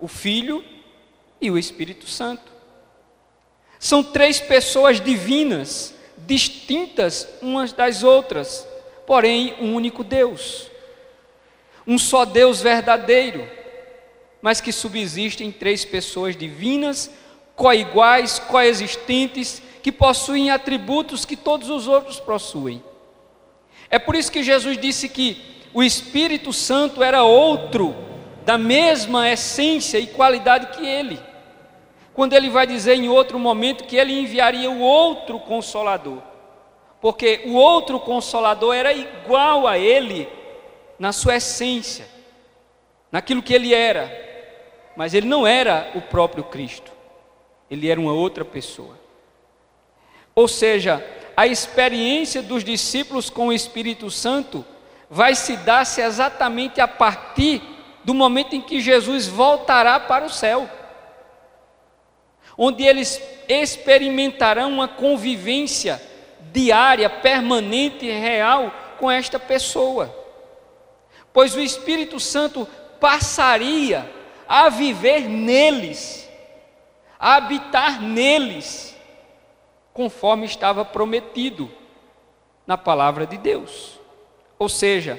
o 0.00 0.08
Filho 0.08 0.64
e 1.40 1.48
o 1.48 1.56
Espírito 1.56 2.08
Santo. 2.08 2.52
São 3.78 4.02
três 4.02 4.40
pessoas 4.40 5.00
divinas, 5.00 5.94
distintas 6.18 7.28
umas 7.40 7.72
das 7.72 8.02
outras, 8.02 8.66
porém 9.06 9.54
um 9.60 9.74
único 9.74 10.02
Deus. 10.02 10.68
Um 11.86 11.98
só 11.98 12.24
Deus 12.24 12.60
verdadeiro, 12.60 13.48
mas 14.42 14.60
que 14.60 14.72
subsiste 14.72 15.44
em 15.44 15.52
três 15.52 15.84
pessoas 15.84 16.34
divinas, 16.34 17.08
coiguais, 17.54 18.40
coexistentes, 18.40 19.62
que 19.82 19.92
possuem 19.92 20.50
atributos 20.50 21.24
que 21.24 21.36
todos 21.36 21.70
os 21.70 21.86
outros 21.86 22.18
possuem. 22.18 22.82
É 23.90 23.98
por 23.98 24.14
isso 24.14 24.32
que 24.32 24.42
Jesus 24.42 24.78
disse 24.78 25.08
que 25.08 25.40
o 25.72 25.82
Espírito 25.82 26.52
Santo 26.52 27.02
era 27.02 27.22
outro, 27.22 27.94
da 28.44 28.56
mesma 28.56 29.28
essência 29.28 29.98
e 29.98 30.06
qualidade 30.06 30.68
que 30.68 30.86
ele. 30.86 31.18
Quando 32.14 32.32
ele 32.32 32.48
vai 32.48 32.66
dizer 32.66 32.94
em 32.94 33.08
outro 33.08 33.38
momento 33.38 33.84
que 33.84 33.96
ele 33.96 34.18
enviaria 34.18 34.70
o 34.70 34.80
outro 34.80 35.38
consolador, 35.38 36.22
porque 37.00 37.42
o 37.44 37.54
outro 37.54 38.00
consolador 38.00 38.74
era 38.74 38.92
igual 38.92 39.66
a 39.66 39.76
ele 39.78 40.28
na 40.98 41.12
sua 41.12 41.36
essência, 41.36 42.06
naquilo 43.12 43.42
que 43.42 43.52
ele 43.52 43.74
era, 43.74 44.10
mas 44.96 45.12
ele 45.12 45.26
não 45.26 45.46
era 45.46 45.90
o 45.94 46.00
próprio 46.00 46.44
Cristo, 46.44 46.90
ele 47.70 47.90
era 47.90 48.00
uma 48.00 48.12
outra 48.12 48.44
pessoa. 48.44 48.98
Ou 50.34 50.48
seja, 50.48 51.04
a 51.36 51.46
experiência 51.46 52.42
dos 52.42 52.64
discípulos 52.64 53.28
com 53.28 53.48
o 53.48 53.52
Espírito 53.52 54.10
Santo 54.10 54.64
vai 55.10 55.34
se 55.34 55.56
dar-se 55.58 56.00
exatamente 56.00 56.80
a 56.80 56.88
partir 56.88 57.62
do 58.02 58.14
momento 58.14 58.56
em 58.56 58.60
que 58.60 58.80
Jesus 58.80 59.26
voltará 59.26 60.00
para 60.00 60.24
o 60.24 60.30
céu, 60.30 60.68
onde 62.56 62.84
eles 62.84 63.20
experimentarão 63.48 64.70
uma 64.70 64.88
convivência 64.88 66.00
diária, 66.52 67.10
permanente 67.10 68.06
e 68.06 68.12
real 68.12 68.72
com 68.98 69.10
esta 69.10 69.38
pessoa, 69.38 70.14
pois 71.32 71.54
o 71.54 71.60
Espírito 71.60 72.18
Santo 72.18 72.66
passaria 72.98 74.10
a 74.48 74.70
viver 74.70 75.28
neles, 75.28 76.26
a 77.18 77.36
habitar 77.36 78.00
neles, 78.00 78.95
conforme 79.96 80.44
estava 80.44 80.84
prometido 80.84 81.72
na 82.66 82.76
palavra 82.76 83.26
de 83.26 83.38
Deus. 83.38 83.98
Ou 84.58 84.68
seja, 84.68 85.18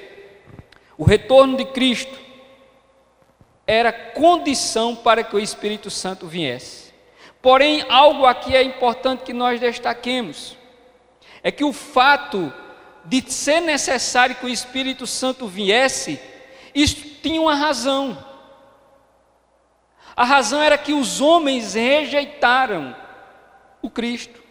o 0.96 1.02
retorno 1.02 1.56
de 1.56 1.64
Cristo 1.64 2.16
era 3.66 3.92
condição 3.92 4.94
para 4.94 5.24
que 5.24 5.34
o 5.34 5.40
Espírito 5.40 5.90
Santo 5.90 6.28
viesse. 6.28 6.94
Porém, 7.42 7.84
algo 7.88 8.24
aqui 8.24 8.54
é 8.54 8.62
importante 8.62 9.24
que 9.24 9.32
nós 9.32 9.58
destaquemos: 9.58 10.56
é 11.42 11.50
que 11.50 11.64
o 11.64 11.72
fato 11.72 12.52
de 13.04 13.20
ser 13.32 13.60
necessário 13.60 14.36
que 14.36 14.46
o 14.46 14.48
Espírito 14.48 15.08
Santo 15.08 15.48
viesse, 15.48 16.20
isso 16.72 17.04
tinha 17.20 17.40
uma 17.40 17.56
razão. 17.56 18.16
A 20.14 20.24
razão 20.24 20.62
era 20.62 20.78
que 20.78 20.92
os 20.92 21.20
homens 21.20 21.74
rejeitaram 21.74 22.94
o 23.82 23.90
Cristo. 23.90 24.47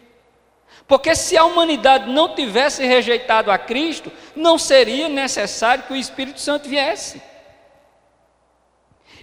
Porque 0.88 1.14
se 1.14 1.36
a 1.36 1.44
humanidade 1.44 2.10
não 2.10 2.34
tivesse 2.34 2.84
rejeitado 2.84 3.50
a 3.50 3.58
Cristo, 3.58 4.10
não 4.34 4.58
seria 4.58 5.08
necessário 5.08 5.84
que 5.84 5.92
o 5.92 5.96
Espírito 5.96 6.40
Santo 6.40 6.68
viesse. 6.68 7.22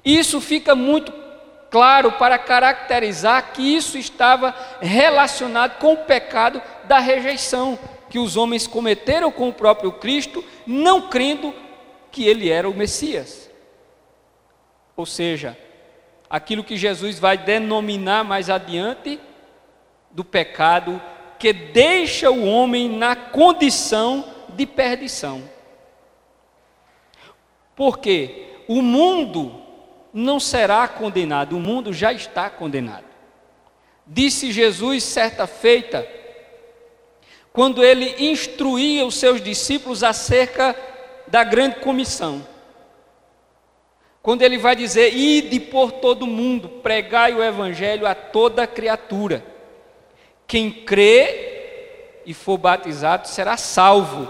Isso 0.05 0.39
fica 0.39 0.75
muito 0.75 1.11
claro 1.71 2.11
para 2.13 2.37
caracterizar 2.37 3.51
que 3.51 3.75
isso 3.75 3.97
estava 3.97 4.55
relacionado 4.79 5.79
com 5.79 5.93
o 5.93 5.97
pecado 6.05 6.61
da 6.85 6.99
rejeição 6.99 7.77
que 8.09 8.19
os 8.19 8.37
homens 8.37 8.67
cometeram 8.67 9.31
com 9.31 9.49
o 9.49 9.53
próprio 9.53 9.91
Cristo, 9.91 10.41
não 10.65 11.09
crendo 11.09 11.53
que 12.11 12.25
ele 12.25 12.49
era 12.49 12.69
o 12.69 12.73
Messias. 12.73 13.49
Ou 14.95 15.05
seja, 15.05 15.57
aquilo 16.29 16.63
que 16.63 16.77
Jesus 16.77 17.19
vai 17.19 17.37
denominar 17.37 18.23
mais 18.23 18.49
adiante 18.49 19.19
do 20.11 20.23
pecado 20.23 21.01
que 21.45 21.53
deixa 21.53 22.31
o 22.31 22.43
homem 22.43 22.89
na 22.89 23.15
condição 23.15 24.25
de 24.49 24.65
perdição. 24.65 25.43
Porque 27.75 28.47
o 28.67 28.81
mundo 28.81 29.61
não 30.11 30.39
será 30.39 30.87
condenado, 30.87 31.55
o 31.55 31.59
mundo 31.59 31.93
já 31.93 32.11
está 32.11 32.49
condenado. 32.49 33.05
Disse 34.07 34.51
Jesus 34.51 35.03
certa 35.03 35.45
feita, 35.45 36.09
quando 37.53 37.83
ele 37.83 38.15
instruía 38.25 39.05
os 39.05 39.13
seus 39.13 39.39
discípulos 39.39 40.01
acerca 40.01 40.75
da 41.27 41.43
grande 41.43 41.75
comissão. 41.75 42.43
Quando 44.23 44.41
ele 44.41 44.57
vai 44.57 44.75
dizer: 44.75 45.13
Ide 45.13 45.59
por 45.59 45.91
todo 45.91 46.25
mundo, 46.25 46.69
pregai 46.81 47.35
o 47.35 47.43
evangelho 47.43 48.07
a 48.07 48.15
toda 48.15 48.65
criatura. 48.65 49.53
Quem 50.47 50.71
crê 50.71 52.21
e 52.25 52.33
for 52.33 52.57
batizado 52.57 53.27
será 53.27 53.57
salvo. 53.57 54.27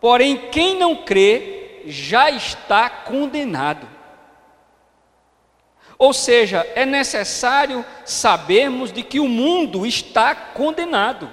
Porém, 0.00 0.36
quem 0.50 0.76
não 0.76 0.96
crê 0.96 1.82
já 1.86 2.30
está 2.30 2.88
condenado. 2.88 3.88
Ou 5.98 6.12
seja, 6.12 6.66
é 6.74 6.84
necessário 6.84 7.84
sabermos 8.04 8.92
de 8.92 9.02
que 9.02 9.18
o 9.18 9.28
mundo 9.28 9.86
está 9.86 10.34
condenado. 10.34 11.28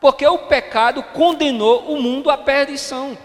Porque 0.00 0.26
o 0.26 0.38
pecado 0.38 1.02
condenou 1.02 1.92
o 1.92 2.00
mundo 2.00 2.30
à 2.30 2.36
perdição. 2.36 3.18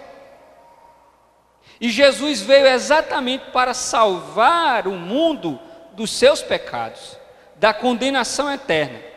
E 1.80 1.90
Jesus 1.90 2.42
veio 2.42 2.66
exatamente 2.66 3.52
para 3.52 3.74
salvar 3.74 4.88
o 4.88 4.94
mundo 4.94 5.60
dos 5.92 6.12
seus 6.12 6.42
pecados, 6.42 7.18
da 7.58 7.74
condenação 7.74 8.52
eterna. 8.52 9.13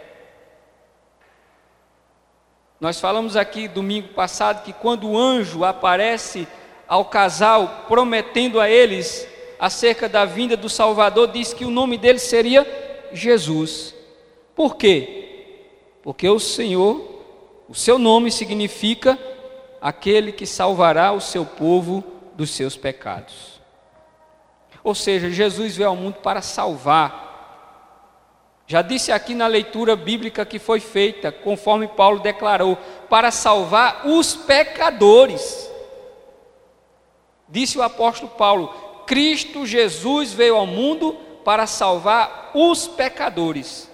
Nós 2.80 3.00
falamos 3.00 3.36
aqui 3.36 3.68
domingo 3.68 4.08
passado 4.08 4.62
que 4.62 4.72
quando 4.72 5.08
o 5.08 5.18
anjo 5.18 5.64
aparece 5.64 6.46
ao 6.86 7.06
casal 7.06 7.84
prometendo 7.88 8.60
a 8.60 8.68
eles 8.68 9.26
acerca 9.58 10.08
da 10.08 10.24
vinda 10.24 10.56
do 10.56 10.68
Salvador, 10.68 11.28
diz 11.28 11.54
que 11.54 11.64
o 11.64 11.70
nome 11.70 11.96
dele 11.96 12.18
seria 12.18 12.66
Jesus. 13.12 13.94
Por 14.54 14.76
quê? 14.76 15.24
Porque 16.02 16.28
o 16.28 16.38
Senhor, 16.38 17.24
o 17.68 17.74
seu 17.74 17.98
nome 17.98 18.30
significa 18.30 19.18
aquele 19.80 20.30
que 20.30 20.46
salvará 20.46 21.12
o 21.12 21.20
seu 21.20 21.44
povo 21.44 22.04
dos 22.34 22.50
seus 22.50 22.76
pecados. 22.76 23.60
Ou 24.84 24.94
seja, 24.94 25.30
Jesus 25.30 25.76
veio 25.76 25.88
ao 25.88 25.96
mundo 25.96 26.16
para 26.22 26.42
salvar. 26.42 27.25
Já 28.66 28.82
disse 28.82 29.12
aqui 29.12 29.34
na 29.34 29.46
leitura 29.46 29.94
bíblica 29.94 30.44
que 30.44 30.58
foi 30.58 30.80
feita, 30.80 31.30
conforme 31.30 31.86
Paulo 31.86 32.20
declarou, 32.20 32.76
para 33.08 33.30
salvar 33.30 34.06
os 34.06 34.34
pecadores. 34.34 35.70
Disse 37.48 37.78
o 37.78 37.82
apóstolo 37.82 38.32
Paulo: 38.32 38.68
Cristo 39.06 39.64
Jesus 39.64 40.32
veio 40.32 40.56
ao 40.56 40.66
mundo 40.66 41.16
para 41.44 41.66
salvar 41.66 42.50
os 42.54 42.88
pecadores. 42.88 43.90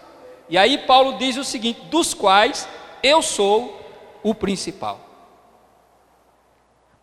E 0.49 0.57
aí 0.57 0.79
Paulo 0.79 1.19
diz 1.19 1.37
o 1.37 1.45
seguinte: 1.45 1.83
dos 1.91 2.15
quais 2.15 2.67
eu 3.03 3.21
sou 3.21 3.79
o 4.23 4.35
principal 4.35 5.13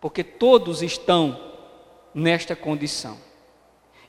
porque 0.02 0.24
todos 0.24 0.82
estão 0.82 1.40
nesta 2.14 2.56
condição. 2.56 3.18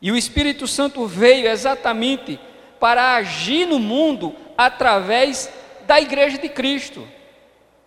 E 0.01 0.11
o 0.11 0.17
Espírito 0.17 0.67
Santo 0.67 1.07
veio 1.07 1.49
exatamente 1.49 2.41
para 2.81 3.15
agir 3.17 3.67
no 3.67 3.79
mundo 3.79 4.35
através 4.57 5.53
da 5.83 6.01
igreja 6.01 6.39
de 6.39 6.49
Cristo, 6.49 7.07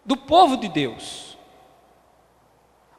do 0.05 0.15
povo 0.15 0.55
de 0.55 0.69
Deus. 0.69 1.37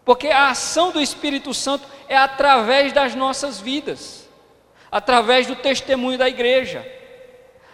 Porque 0.04 0.28
a 0.28 0.50
ação 0.50 0.90
do 0.90 1.00
Espírito 1.00 1.54
Santo 1.54 1.86
é 2.08 2.16
através 2.16 2.92
das 2.92 3.14
nossas 3.14 3.60
vidas, 3.60 4.28
através 4.90 5.46
do 5.46 5.56
testemunho 5.56 6.18
da 6.18 6.28
igreja, 6.28 6.86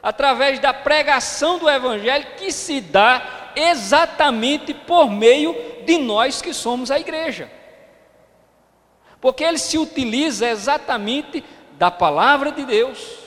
através 0.03 0.61
da 0.61 0.73
pregação 0.73 1.59
do 1.59 1.69
Evangelho 1.69 2.27
que 2.37 2.53
se 2.53 2.81
dá 2.81 3.53
exatamente 3.57 4.73
por 4.73 5.11
meio 5.11 5.57
de 5.85 5.99
nós 5.99 6.41
que 6.41 6.55
somos 6.55 6.91
a 6.91 7.01
igreja. 7.01 7.51
Porque 9.21 9.45
ele 9.45 9.59
se 9.59 9.77
utiliza 9.77 10.49
exatamente 10.49 11.45
da 11.73 11.91
palavra 11.91 12.53
de 12.53 12.65
Deus. 12.65 13.20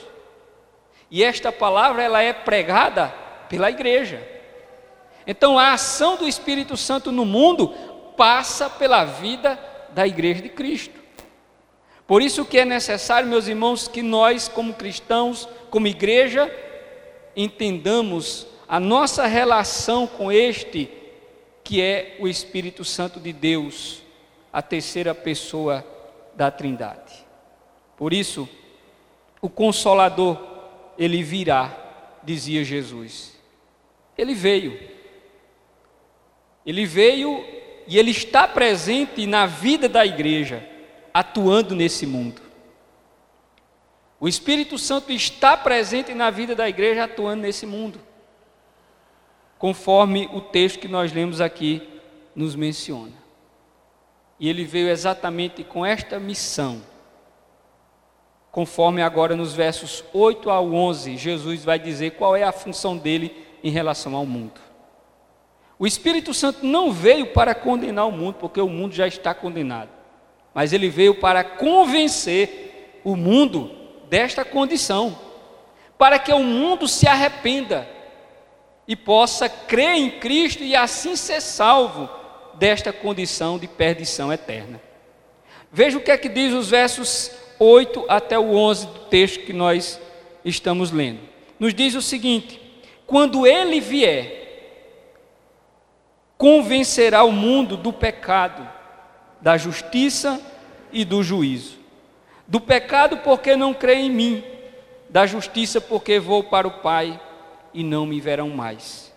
E 1.14 1.22
esta 1.22 1.52
palavra 1.52 2.02
ela 2.02 2.20
é 2.20 2.32
pregada 2.32 3.06
pela 3.48 3.70
igreja. 3.70 4.20
Então 5.24 5.56
a 5.56 5.72
ação 5.72 6.16
do 6.16 6.26
Espírito 6.26 6.76
Santo 6.76 7.12
no 7.12 7.24
mundo 7.24 7.68
passa 8.16 8.68
pela 8.68 9.04
vida 9.04 9.56
da 9.90 10.04
igreja 10.08 10.42
de 10.42 10.48
Cristo. 10.48 11.00
Por 12.04 12.20
isso 12.20 12.44
que 12.44 12.58
é 12.58 12.64
necessário, 12.64 13.28
meus 13.28 13.46
irmãos, 13.46 13.86
que 13.86 14.02
nós 14.02 14.48
como 14.48 14.74
cristãos, 14.74 15.48
como 15.70 15.86
igreja, 15.86 16.52
entendamos 17.36 18.48
a 18.66 18.80
nossa 18.80 19.24
relação 19.24 20.08
com 20.08 20.32
este 20.32 20.90
que 21.62 21.80
é 21.80 22.16
o 22.18 22.26
Espírito 22.26 22.84
Santo 22.84 23.20
de 23.20 23.32
Deus, 23.32 24.02
a 24.52 24.60
terceira 24.60 25.14
pessoa 25.14 25.86
da 26.34 26.50
Trindade. 26.50 27.24
Por 27.96 28.12
isso, 28.12 28.48
o 29.40 29.48
Consolador, 29.48 30.53
ele 30.98 31.22
virá, 31.22 31.74
dizia 32.22 32.64
Jesus. 32.64 33.38
Ele 34.16 34.34
veio. 34.34 34.78
Ele 36.64 36.86
veio 36.86 37.44
e 37.86 37.98
ele 37.98 38.10
está 38.10 38.48
presente 38.48 39.26
na 39.26 39.46
vida 39.46 39.88
da 39.88 40.04
igreja, 40.06 40.66
atuando 41.12 41.74
nesse 41.74 42.06
mundo. 42.06 42.40
O 44.18 44.28
Espírito 44.28 44.78
Santo 44.78 45.12
está 45.12 45.56
presente 45.56 46.14
na 46.14 46.30
vida 46.30 46.54
da 46.54 46.68
igreja, 46.68 47.04
atuando 47.04 47.42
nesse 47.42 47.66
mundo 47.66 48.00
conforme 49.64 50.28
o 50.30 50.42
texto 50.42 50.78
que 50.78 50.86
nós 50.86 51.10
lemos 51.10 51.40
aqui 51.40 51.88
nos 52.36 52.54
menciona. 52.54 53.14
E 54.38 54.46
ele 54.46 54.62
veio 54.62 54.90
exatamente 54.90 55.64
com 55.64 55.86
esta 55.86 56.20
missão. 56.20 56.82
Conforme 58.54 59.02
agora 59.02 59.34
nos 59.34 59.52
versos 59.52 60.04
8 60.12 60.48
ao 60.48 60.72
11, 60.72 61.16
Jesus 61.16 61.64
vai 61.64 61.76
dizer 61.76 62.12
qual 62.12 62.36
é 62.36 62.44
a 62.44 62.52
função 62.52 62.96
dele 62.96 63.36
em 63.64 63.68
relação 63.68 64.14
ao 64.14 64.24
mundo. 64.24 64.60
O 65.76 65.84
Espírito 65.84 66.32
Santo 66.32 66.64
não 66.64 66.92
veio 66.92 67.26
para 67.32 67.52
condenar 67.52 68.06
o 68.06 68.12
mundo, 68.12 68.36
porque 68.38 68.60
o 68.60 68.68
mundo 68.68 68.94
já 68.94 69.08
está 69.08 69.34
condenado, 69.34 69.90
mas 70.54 70.72
ele 70.72 70.88
veio 70.88 71.16
para 71.16 71.42
convencer 71.42 73.00
o 73.02 73.16
mundo 73.16 73.72
desta 74.08 74.44
condição, 74.44 75.18
para 75.98 76.16
que 76.16 76.32
o 76.32 76.38
mundo 76.38 76.86
se 76.86 77.08
arrependa 77.08 77.88
e 78.86 78.94
possa 78.94 79.48
crer 79.48 79.96
em 79.96 80.10
Cristo 80.20 80.62
e 80.62 80.76
assim 80.76 81.16
ser 81.16 81.40
salvo 81.40 82.08
desta 82.54 82.92
condição 82.92 83.58
de 83.58 83.66
perdição 83.66 84.32
eterna. 84.32 84.80
Veja 85.72 85.98
o 85.98 86.00
que 86.00 86.12
é 86.12 86.16
que 86.16 86.28
diz 86.28 86.52
os 86.52 86.70
versos 86.70 87.42
8 87.58 88.04
até 88.08 88.38
o 88.38 88.54
11 88.54 88.86
do 88.86 88.98
texto 89.10 89.44
que 89.44 89.52
nós 89.52 90.00
estamos 90.44 90.90
lendo. 90.90 91.20
Nos 91.58 91.74
diz 91.74 91.94
o 91.94 92.02
seguinte: 92.02 92.60
quando 93.06 93.46
ele 93.46 93.80
vier, 93.80 94.44
convencerá 96.36 97.24
o 97.24 97.32
mundo 97.32 97.76
do 97.76 97.92
pecado, 97.92 98.68
da 99.40 99.56
justiça 99.56 100.40
e 100.92 101.04
do 101.04 101.22
juízo. 101.22 101.78
Do 102.46 102.60
pecado, 102.60 103.18
porque 103.18 103.56
não 103.56 103.72
crê 103.72 103.94
em 103.94 104.10
mim, 104.10 104.44
da 105.08 105.26
justiça, 105.26 105.80
porque 105.80 106.18
vou 106.18 106.44
para 106.44 106.68
o 106.68 106.80
Pai 106.80 107.18
e 107.72 107.82
não 107.82 108.04
me 108.04 108.20
verão 108.20 108.50
mais. 108.50 109.12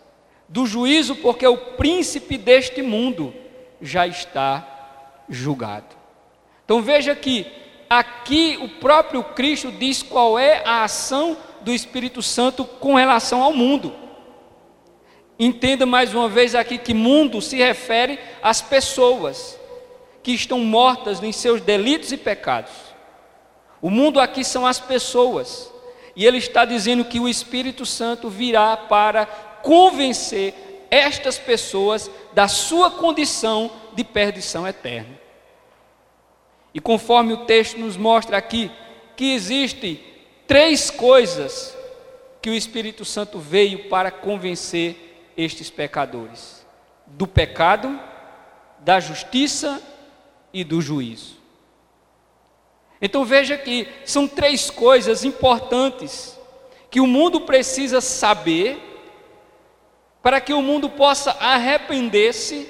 Do 0.47 0.65
juízo, 0.65 1.15
porque 1.17 1.45
o 1.45 1.57
príncipe 1.57 2.37
deste 2.37 2.81
mundo 2.81 3.33
já 3.81 4.07
está 4.07 4.65
julgado. 5.29 5.95
Então 6.63 6.81
veja 6.81 7.15
que 7.15 7.45
aqui 7.89 8.57
o 8.61 8.69
próprio 8.69 9.23
Cristo 9.23 9.71
diz 9.71 10.03
qual 10.03 10.37
é 10.37 10.61
a 10.65 10.83
ação 10.83 11.37
do 11.61 11.73
Espírito 11.73 12.21
Santo 12.21 12.65
com 12.65 12.95
relação 12.95 13.41
ao 13.41 13.53
mundo. 13.53 13.93
Entenda 15.39 15.85
mais 15.85 16.13
uma 16.13 16.27
vez 16.27 16.55
aqui 16.55 16.77
que 16.77 16.93
mundo 16.93 17.41
se 17.41 17.57
refere 17.57 18.19
às 18.41 18.61
pessoas 18.61 19.59
que 20.23 20.31
estão 20.31 20.59
mortas 20.59 21.21
em 21.21 21.31
seus 21.31 21.61
delitos 21.61 22.11
e 22.11 22.17
pecados. 22.17 22.71
O 23.81 23.89
mundo 23.89 24.19
aqui 24.19 24.43
são 24.43 24.65
as 24.65 24.79
pessoas. 24.79 25.71
E 26.15 26.25
ele 26.25 26.37
está 26.37 26.65
dizendo 26.65 27.05
que 27.05 27.19
o 27.19 27.29
Espírito 27.29 27.85
Santo 27.85 28.27
virá 28.27 28.75
para 28.75 29.25
convencer 29.61 30.87
estas 30.89 31.37
pessoas 31.37 32.09
da 32.33 32.47
sua 32.47 32.89
condição 32.89 33.69
de 33.93 34.03
perdição 34.03 34.67
eterna. 34.67 35.26
E 36.77 36.79
conforme 36.79 37.33
o 37.33 37.37
texto 37.37 37.79
nos 37.79 37.97
mostra 37.97 38.37
aqui, 38.37 38.69
que 39.15 39.33
existem 39.33 39.99
três 40.45 40.91
coisas 40.91 41.75
que 42.39 42.51
o 42.51 42.53
Espírito 42.53 43.03
Santo 43.03 43.39
veio 43.39 43.89
para 43.89 44.11
convencer 44.11 45.31
estes 45.35 45.71
pecadores: 45.71 46.63
do 47.07 47.25
pecado, 47.25 47.99
da 48.77 48.99
justiça 48.99 49.81
e 50.53 50.63
do 50.63 50.79
juízo. 50.79 51.37
Então 53.01 53.25
veja 53.25 53.57
que 53.57 53.87
são 54.05 54.27
três 54.27 54.69
coisas 54.69 55.23
importantes 55.23 56.37
que 56.91 56.99
o 56.99 57.07
mundo 57.07 57.41
precisa 57.41 58.01
saber 58.01 58.77
para 60.21 60.39
que 60.39 60.53
o 60.53 60.61
mundo 60.61 60.91
possa 60.91 61.31
arrepender-se 61.39 62.69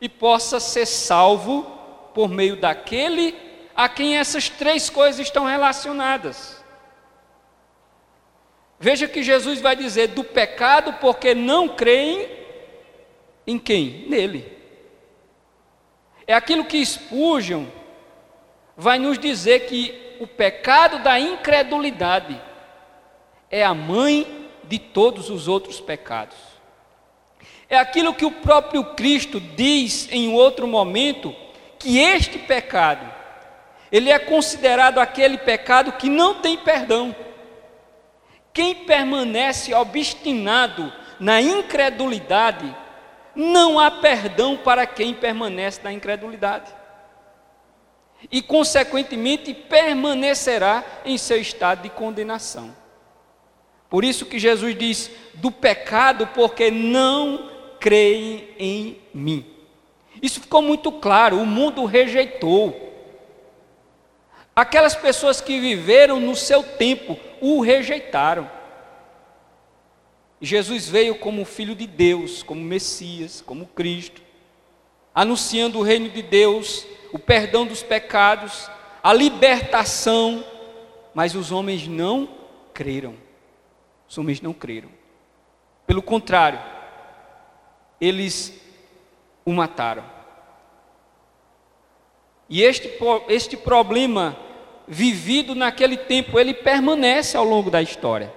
e 0.00 0.08
possa 0.08 0.60
ser 0.60 0.86
salvo 0.86 1.79
por 2.20 2.28
meio 2.28 2.54
daquele 2.54 3.34
a 3.74 3.88
quem 3.88 4.18
essas 4.18 4.50
três 4.50 4.90
coisas 4.90 5.20
estão 5.22 5.46
relacionadas. 5.46 6.62
Veja 8.78 9.08
que 9.08 9.22
Jesus 9.22 9.58
vai 9.58 9.74
dizer 9.74 10.08
do 10.08 10.22
pecado 10.22 10.92
porque 11.00 11.34
não 11.34 11.66
creem 11.66 12.28
em 13.46 13.58
quem? 13.58 14.04
Nele. 14.06 14.54
É 16.26 16.34
aquilo 16.34 16.66
que 16.66 16.84
Spurgeon 16.84 17.64
vai 18.76 18.98
nos 18.98 19.18
dizer 19.18 19.60
que 19.60 20.18
o 20.20 20.26
pecado 20.26 21.02
da 21.02 21.18
incredulidade 21.18 22.38
é 23.50 23.64
a 23.64 23.72
mãe 23.72 24.46
de 24.64 24.78
todos 24.78 25.30
os 25.30 25.48
outros 25.48 25.80
pecados. 25.80 26.36
É 27.66 27.78
aquilo 27.78 28.12
que 28.12 28.26
o 28.26 28.30
próprio 28.30 28.84
Cristo 28.94 29.40
diz 29.40 30.06
em 30.12 30.34
outro 30.34 30.66
momento, 30.66 31.34
que 31.80 31.98
este 31.98 32.38
pecado, 32.38 33.10
ele 33.90 34.10
é 34.10 34.18
considerado 34.18 34.98
aquele 34.98 35.38
pecado 35.38 35.92
que 35.92 36.08
não 36.08 36.34
tem 36.36 36.56
perdão. 36.58 37.16
Quem 38.52 38.74
permanece 38.74 39.72
obstinado 39.74 40.92
na 41.18 41.40
incredulidade, 41.40 42.76
não 43.34 43.78
há 43.80 43.90
perdão 43.90 44.56
para 44.56 44.86
quem 44.86 45.14
permanece 45.14 45.80
na 45.82 45.90
incredulidade. 45.90 46.70
E, 48.30 48.42
consequentemente, 48.42 49.54
permanecerá 49.54 50.84
em 51.04 51.16
seu 51.16 51.40
estado 51.40 51.82
de 51.82 51.88
condenação. 51.88 52.76
Por 53.88 54.04
isso 54.04 54.26
que 54.26 54.38
Jesus 54.38 54.76
diz: 54.76 55.10
do 55.34 55.50
pecado, 55.50 56.26
porque 56.28 56.70
não 56.70 57.50
creem 57.80 58.48
em 58.58 59.00
mim. 59.14 59.59
Isso 60.22 60.40
ficou 60.40 60.60
muito 60.60 60.92
claro, 60.92 61.40
o 61.40 61.46
mundo 61.46 61.84
rejeitou. 61.84 62.88
Aquelas 64.54 64.94
pessoas 64.94 65.40
que 65.40 65.58
viveram 65.58 66.20
no 66.20 66.36
seu 66.36 66.62
tempo 66.62 67.18
o 67.40 67.60
rejeitaram. 67.60 68.50
Jesus 70.40 70.88
veio 70.88 71.14
como 71.14 71.44
Filho 71.44 71.74
de 71.74 71.86
Deus, 71.86 72.42
como 72.42 72.60
Messias, 72.60 73.42
como 73.44 73.66
Cristo, 73.66 74.22
anunciando 75.14 75.78
o 75.78 75.82
reino 75.82 76.08
de 76.08 76.22
Deus, 76.22 76.86
o 77.12 77.18
perdão 77.18 77.66
dos 77.66 77.82
pecados, 77.82 78.70
a 79.02 79.12
libertação, 79.12 80.44
mas 81.14 81.34
os 81.34 81.52
homens 81.52 81.86
não 81.86 82.28
creram. 82.72 83.14
Os 84.08 84.16
homens 84.18 84.40
não 84.40 84.52
creram. 84.52 84.88
Pelo 85.86 86.02
contrário, 86.02 86.60
eles 88.00 88.58
o 89.44 89.52
mataram. 89.52 90.04
E 92.48 92.62
este, 92.62 92.90
este 93.28 93.56
problema 93.56 94.36
vivido 94.86 95.54
naquele 95.54 95.96
tempo, 95.96 96.38
ele 96.38 96.52
permanece 96.52 97.36
ao 97.36 97.44
longo 97.44 97.70
da 97.70 97.80
história. 97.80 98.32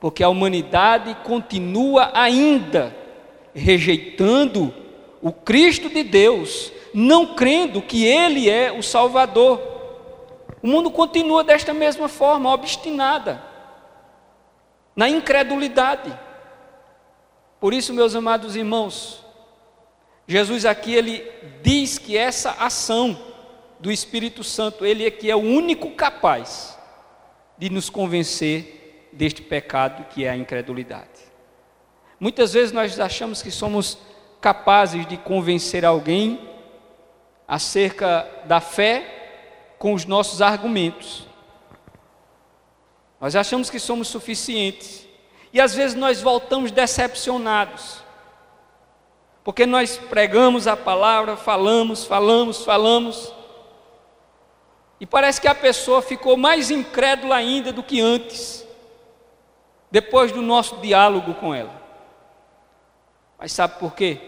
Porque 0.00 0.22
a 0.22 0.28
humanidade 0.28 1.14
continua 1.24 2.10
ainda 2.14 2.96
rejeitando 3.54 4.72
o 5.20 5.32
Cristo 5.32 5.90
de 5.90 6.02
Deus, 6.02 6.72
não 6.94 7.34
crendo 7.34 7.82
que 7.82 8.06
Ele 8.06 8.48
é 8.48 8.72
o 8.72 8.82
Salvador. 8.82 9.60
O 10.62 10.66
mundo 10.66 10.90
continua 10.90 11.44
desta 11.44 11.74
mesma 11.74 12.08
forma, 12.08 12.52
obstinada, 12.52 13.42
na 14.96 15.08
incredulidade. 15.08 16.16
Por 17.60 17.74
isso, 17.74 17.92
meus 17.92 18.14
amados 18.14 18.56
irmãos, 18.56 19.24
Jesus 20.30 20.66
aqui 20.66 20.94
ele 20.94 21.26
diz 21.62 21.96
que 21.96 22.14
essa 22.14 22.50
ação 22.50 23.18
do 23.80 23.90
Espírito 23.90 24.44
Santo, 24.44 24.84
ele 24.84 25.06
é 25.06 25.10
que 25.10 25.30
é 25.30 25.34
o 25.34 25.40
único 25.40 25.92
capaz 25.92 26.78
de 27.56 27.70
nos 27.70 27.88
convencer 27.88 29.08
deste 29.10 29.40
pecado 29.40 30.04
que 30.10 30.26
é 30.26 30.30
a 30.30 30.36
incredulidade. 30.36 31.08
Muitas 32.20 32.52
vezes 32.52 32.72
nós 32.72 33.00
achamos 33.00 33.40
que 33.40 33.50
somos 33.50 33.96
capazes 34.38 35.06
de 35.06 35.16
convencer 35.16 35.82
alguém 35.82 36.46
acerca 37.46 38.28
da 38.44 38.60
fé 38.60 39.72
com 39.78 39.94
os 39.94 40.04
nossos 40.04 40.42
argumentos. 40.42 41.26
Nós 43.18 43.34
achamos 43.34 43.70
que 43.70 43.78
somos 43.78 44.08
suficientes. 44.08 45.08
E 45.52 45.60
às 45.60 45.74
vezes 45.74 45.96
nós 45.96 46.20
voltamos 46.20 46.70
decepcionados. 46.70 48.02
Porque 49.48 49.64
nós 49.64 49.96
pregamos 49.96 50.66
a 50.66 50.76
palavra, 50.76 51.34
falamos, 51.34 52.04
falamos, 52.04 52.66
falamos. 52.66 53.32
E 55.00 55.06
parece 55.06 55.40
que 55.40 55.48
a 55.48 55.54
pessoa 55.54 56.02
ficou 56.02 56.36
mais 56.36 56.70
incrédula 56.70 57.36
ainda 57.36 57.72
do 57.72 57.82
que 57.82 57.98
antes, 57.98 58.62
depois 59.90 60.32
do 60.32 60.42
nosso 60.42 60.76
diálogo 60.82 61.32
com 61.32 61.54
ela. 61.54 61.72
Mas 63.38 63.52
sabe 63.52 63.78
por 63.78 63.94
quê? 63.94 64.20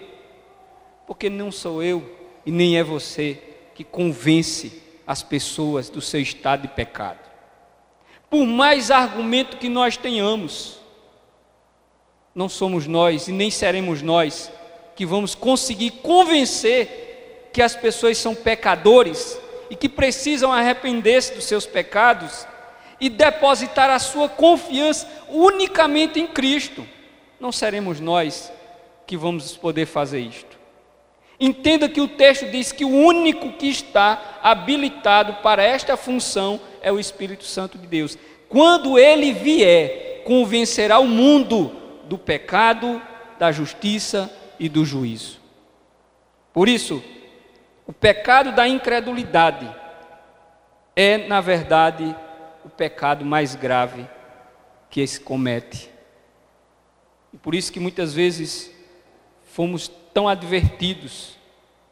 Porque 1.07 1.29
não 1.29 1.53
sou 1.53 1.83
eu 1.83 2.17
e 2.47 2.51
nem 2.51 2.79
é 2.79 2.83
você 2.83 3.43
que 3.75 3.85
convence 3.85 4.83
as 5.07 5.23
pessoas 5.23 5.91
do 5.91 6.01
seu 6.01 6.23
estado 6.23 6.63
de 6.63 6.69
pecado. 6.69 7.21
Por 8.31 8.47
mais 8.47 8.91
argumento 8.91 9.59
que 9.59 9.69
nós 9.69 9.99
tenhamos, 9.99 10.81
não 12.35 12.49
somos 12.49 12.87
nós 12.87 13.29
e 13.29 13.33
nem 13.33 13.51
seremos 13.51 14.01
nós 14.01 14.51
que 15.01 15.07
vamos 15.07 15.35
conseguir 15.35 15.93
convencer 16.03 17.49
que 17.55 17.63
as 17.63 17.75
pessoas 17.75 18.19
são 18.19 18.35
pecadores 18.35 19.41
e 19.71 19.75
que 19.75 19.89
precisam 19.89 20.53
arrepender-se 20.53 21.33
dos 21.33 21.45
seus 21.45 21.65
pecados 21.65 22.47
e 23.01 23.09
depositar 23.09 23.89
a 23.89 23.99
sua 23.99 24.29
confiança 24.29 25.09
unicamente 25.31 26.21
em 26.21 26.27
Cristo. 26.27 26.87
Não 27.41 27.51
seremos 27.51 27.99
nós 27.99 28.53
que 29.07 29.17
vamos 29.17 29.57
poder 29.57 29.87
fazer 29.87 30.21
isto. 30.21 30.59
Entenda 31.41 31.89
que 31.89 32.03
o 32.03 32.07
texto 32.07 32.51
diz 32.51 32.71
que 32.71 32.85
o 32.85 32.95
único 32.95 33.55
que 33.55 33.69
está 33.69 34.39
habilitado 34.43 35.43
para 35.43 35.63
esta 35.63 35.97
função 35.97 36.61
é 36.83 36.93
o 36.93 37.01
Espírito 37.01 37.45
Santo 37.45 37.79
de 37.79 37.87
Deus. 37.87 38.19
Quando 38.51 38.99
ele 38.99 39.33
vier, 39.33 40.25
convencerá 40.25 40.99
o 40.99 41.07
mundo 41.07 41.73
do 42.05 42.19
pecado, 42.19 43.01
da 43.39 43.51
justiça 43.51 44.31
e 44.61 44.69
do 44.69 44.85
juízo. 44.85 45.41
Por 46.53 46.69
isso, 46.69 47.03
o 47.87 47.93
pecado 47.95 48.53
da 48.53 48.69
incredulidade 48.69 49.75
é, 50.95 51.27
na 51.27 51.41
verdade, 51.41 52.15
o 52.63 52.69
pecado 52.69 53.25
mais 53.25 53.55
grave 53.55 54.07
que 54.91 55.05
se 55.07 55.19
comete. 55.19 55.91
E 57.33 57.39
por 57.39 57.55
isso 57.55 57.73
que 57.73 57.81
muitas 57.81 58.13
vezes 58.13 58.71
fomos 59.45 59.89
tão 60.13 60.29
advertidos 60.29 61.39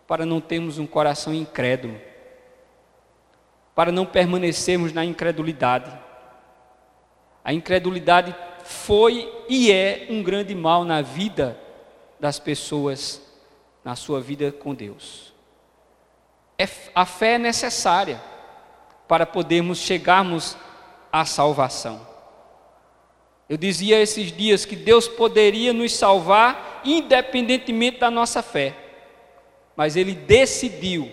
para 0.06 0.26
não 0.26 0.40
termos 0.40 0.78
um 0.78 0.86
coração 0.86 1.32
incrédulo, 1.32 1.98
para 3.74 3.90
não 3.90 4.04
permanecermos 4.04 4.92
na 4.92 5.04
incredulidade. 5.04 5.90
A 7.42 7.54
incredulidade 7.54 8.34
foi 8.64 9.32
e 9.48 9.72
é 9.72 10.06
um 10.10 10.22
grande 10.22 10.54
mal 10.54 10.84
na 10.84 11.00
vida 11.00 11.58
das 12.18 12.38
pessoas, 12.38 13.20
na 13.84 13.94
sua 13.96 14.20
vida 14.20 14.52
com 14.52 14.74
Deus. 14.74 15.32
É, 16.58 16.68
a 16.94 17.06
fé 17.06 17.34
é 17.34 17.38
necessária 17.38 18.20
para 19.06 19.24
podermos 19.24 19.78
chegarmos 19.78 20.56
à 21.12 21.24
salvação. 21.24 22.06
Eu 23.48 23.56
dizia 23.56 24.00
esses 24.00 24.30
dias 24.30 24.64
que 24.64 24.76
Deus 24.76 25.08
poderia 25.08 25.72
nos 25.72 25.94
salvar 25.94 26.82
independentemente 26.84 27.98
da 27.98 28.10
nossa 28.10 28.42
fé, 28.42 28.74
mas 29.74 29.96
Ele 29.96 30.12
decidiu 30.12 31.10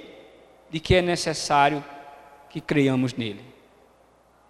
de 0.70 0.80
que 0.80 0.96
é 0.96 1.02
necessário 1.02 1.84
que 2.50 2.60
creiamos 2.60 3.14
nele. 3.14 3.44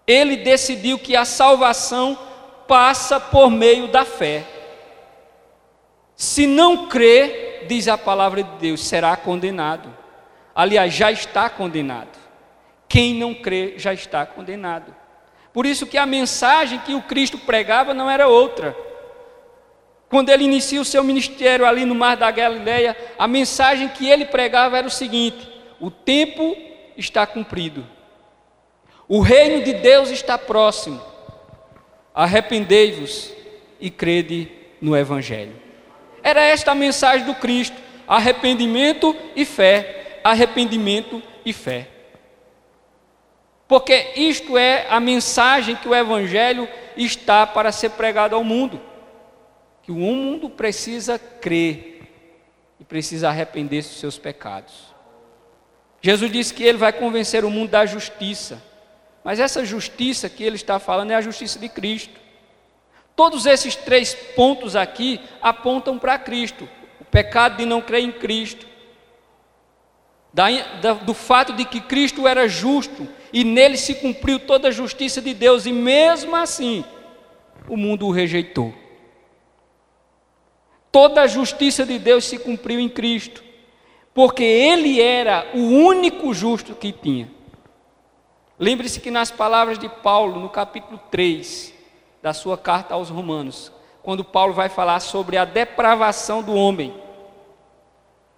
Ele 0.08 0.38
decidiu 0.38 0.98
que 0.98 1.16
a 1.16 1.26
salvação 1.26 2.18
passa 2.68 3.20
por 3.20 3.50
meio 3.50 3.88
da 3.88 4.06
fé. 4.06 4.46
Se 6.16 6.48
não 6.48 6.88
crer, 6.88 7.66
diz 7.68 7.88
a 7.88 7.98
palavra 7.98 8.44
de 8.44 8.58
Deus, 8.58 8.84
será 8.84 9.16
condenado. 9.16 9.94
Aliás, 10.54 10.94
já 10.94 11.12
está 11.12 11.50
condenado. 11.50 12.18
Quem 12.88 13.14
não 13.14 13.34
crê 13.34 13.74
já 13.78 13.94
está 13.94 14.26
condenado. 14.26 14.96
Por 15.52 15.66
isso 15.66 15.86
que 15.86 15.98
a 15.98 16.06
mensagem 16.06 16.80
que 16.80 16.94
o 16.94 17.02
Cristo 17.02 17.38
pregava 17.38 17.94
não 17.94 18.10
era 18.10 18.28
outra. 18.28 18.76
Quando 20.10 20.30
ele 20.30 20.44
inicia 20.44 20.80
o 20.80 20.86
seu 20.86 21.04
ministério 21.04 21.66
ali 21.66 21.84
no 21.84 21.96
Mar 21.96 22.16
da 22.16 22.30
Galileia, 22.32 22.96
a 23.18 23.28
mensagem 23.28 23.88
que 23.90 24.10
ele 24.10 24.26
pregava 24.26 24.78
era 24.78 24.88
o 24.88 24.92
seguinte: 24.92 25.50
o 25.80 25.90
tempo 25.90 26.56
está 26.96 27.26
cumprido. 27.26 27.86
O 29.08 29.20
reino 29.20 29.64
de 29.64 29.74
Deus 29.74 30.10
está 30.10 30.38
próximo 30.38 31.02
arrependei-vos 32.16 33.34
e 33.78 33.90
crede 33.90 34.50
no 34.80 34.96
Evangelho. 34.96 35.65
Era 36.26 36.42
esta 36.42 36.72
a 36.72 36.76
mensagem 36.76 37.26
do 37.26 37.36
Cristo: 37.36 37.78
arrependimento 38.08 39.16
e 39.36 39.46
fé, 39.46 40.20
arrependimento 40.24 41.22
e 41.46 41.54
fé. 41.54 41.88
Porque 43.68 44.14
isto 44.16 44.58
é 44.58 44.88
a 44.90 45.00
mensagem 45.00 45.76
que 45.76 45.88
o 45.88 45.96
Evangelho 45.96 46.68
está 46.98 47.46
para 47.46 47.72
ser 47.72 47.92
pregado 47.92 48.36
ao 48.36 48.44
mundo. 48.44 48.82
Que 49.84 49.92
o 49.92 49.96
mundo 49.96 50.50
precisa 50.50 51.20
crer 51.20 52.02
e 52.80 52.84
precisa 52.84 53.30
arrepender-se 53.30 53.90
dos 53.90 54.00
seus 54.00 54.18
pecados. 54.18 54.94
Jesus 56.02 56.32
disse 56.32 56.54
que 56.54 56.64
ele 56.64 56.78
vai 56.80 56.92
convencer 56.92 57.46
o 57.46 57.50
mundo 57.52 57.70
da 57.70 57.86
justiça 57.86 58.62
mas 59.26 59.40
essa 59.40 59.66
justiça 59.66 60.30
que 60.30 60.44
ele 60.44 60.56
está 60.56 60.78
falando 60.78 61.10
é 61.10 61.16
a 61.16 61.22
justiça 61.22 61.58
de 61.58 61.68
Cristo. 61.68 62.22
Todos 63.16 63.46
esses 63.46 63.76
três 63.76 64.14
pontos 64.36 64.76
aqui 64.76 65.22
apontam 65.42 65.98
para 65.98 66.20
Cristo: 66.20 66.68
o 67.00 67.06
pecado 67.06 67.58
de 67.58 67.66
não 67.66 67.82
crer 67.82 68.04
em 68.04 68.12
Cristo, 68.12 68.68
da, 70.34 70.50
da, 70.82 70.94
do 70.94 71.14
fato 71.14 71.54
de 71.54 71.64
que 71.64 71.80
Cristo 71.80 72.28
era 72.28 72.48
justo 72.48 73.08
e 73.32 73.44
nele 73.44 73.78
se 73.78 73.96
cumpriu 73.96 74.40
toda 74.40 74.68
a 74.68 74.72
justiça 74.72 75.22
de 75.22 75.34
Deus, 75.34 75.66
e 75.66 75.72
mesmo 75.72 76.36
assim 76.36 76.84
o 77.70 77.78
mundo 77.78 78.06
o 78.06 78.12
rejeitou. 78.12 78.74
Toda 80.92 81.22
a 81.22 81.28
justiça 81.28 81.86
de 81.86 81.98
Deus 81.98 82.26
se 82.26 82.38
cumpriu 82.38 82.80
em 82.80 82.90
Cristo, 82.90 83.44
porque 84.14 84.44
Ele 84.44 85.02
era 85.02 85.50
o 85.54 85.60
único 85.60 86.34
justo 86.34 86.76
que 86.76 86.92
tinha. 86.92 87.30
Lembre-se 88.58 89.02
que 89.02 89.12
nas 89.12 89.32
palavras 89.32 89.78
de 89.78 89.90
Paulo, 89.90 90.40
no 90.40 90.50
capítulo 90.50 90.98
3 91.12 91.75
da 92.26 92.34
sua 92.34 92.58
carta 92.58 92.96
aos 92.96 93.12
Romanos, 93.12 93.72
quando 94.02 94.24
Paulo 94.26 94.52
vai 94.52 94.68
falar 94.68 95.00
sobre 95.00 95.38
a 95.38 95.46
depravação 95.46 96.42
do 96.42 96.56
homem, 96.56 96.92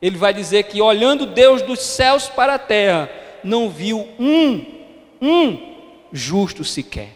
ele 0.01 0.17
vai 0.17 0.33
dizer 0.33 0.63
que 0.63 0.81
olhando 0.81 1.25
Deus 1.25 1.61
dos 1.61 1.79
céus 1.79 2.27
para 2.27 2.55
a 2.55 2.59
terra, 2.59 3.09
não 3.45 3.69
viu 3.69 4.05
um, 4.19 4.83
um 5.21 5.77
justo 6.11 6.65
sequer. 6.65 7.15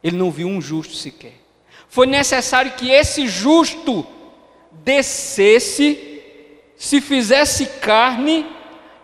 Ele 0.00 0.16
não 0.16 0.30
viu 0.30 0.46
um 0.46 0.60
justo 0.60 0.94
sequer. 0.94 1.34
Foi 1.88 2.06
necessário 2.06 2.74
que 2.74 2.92
esse 2.92 3.26
justo 3.26 4.06
descesse, 4.70 6.22
se 6.76 7.00
fizesse 7.00 7.66
carne, 7.80 8.46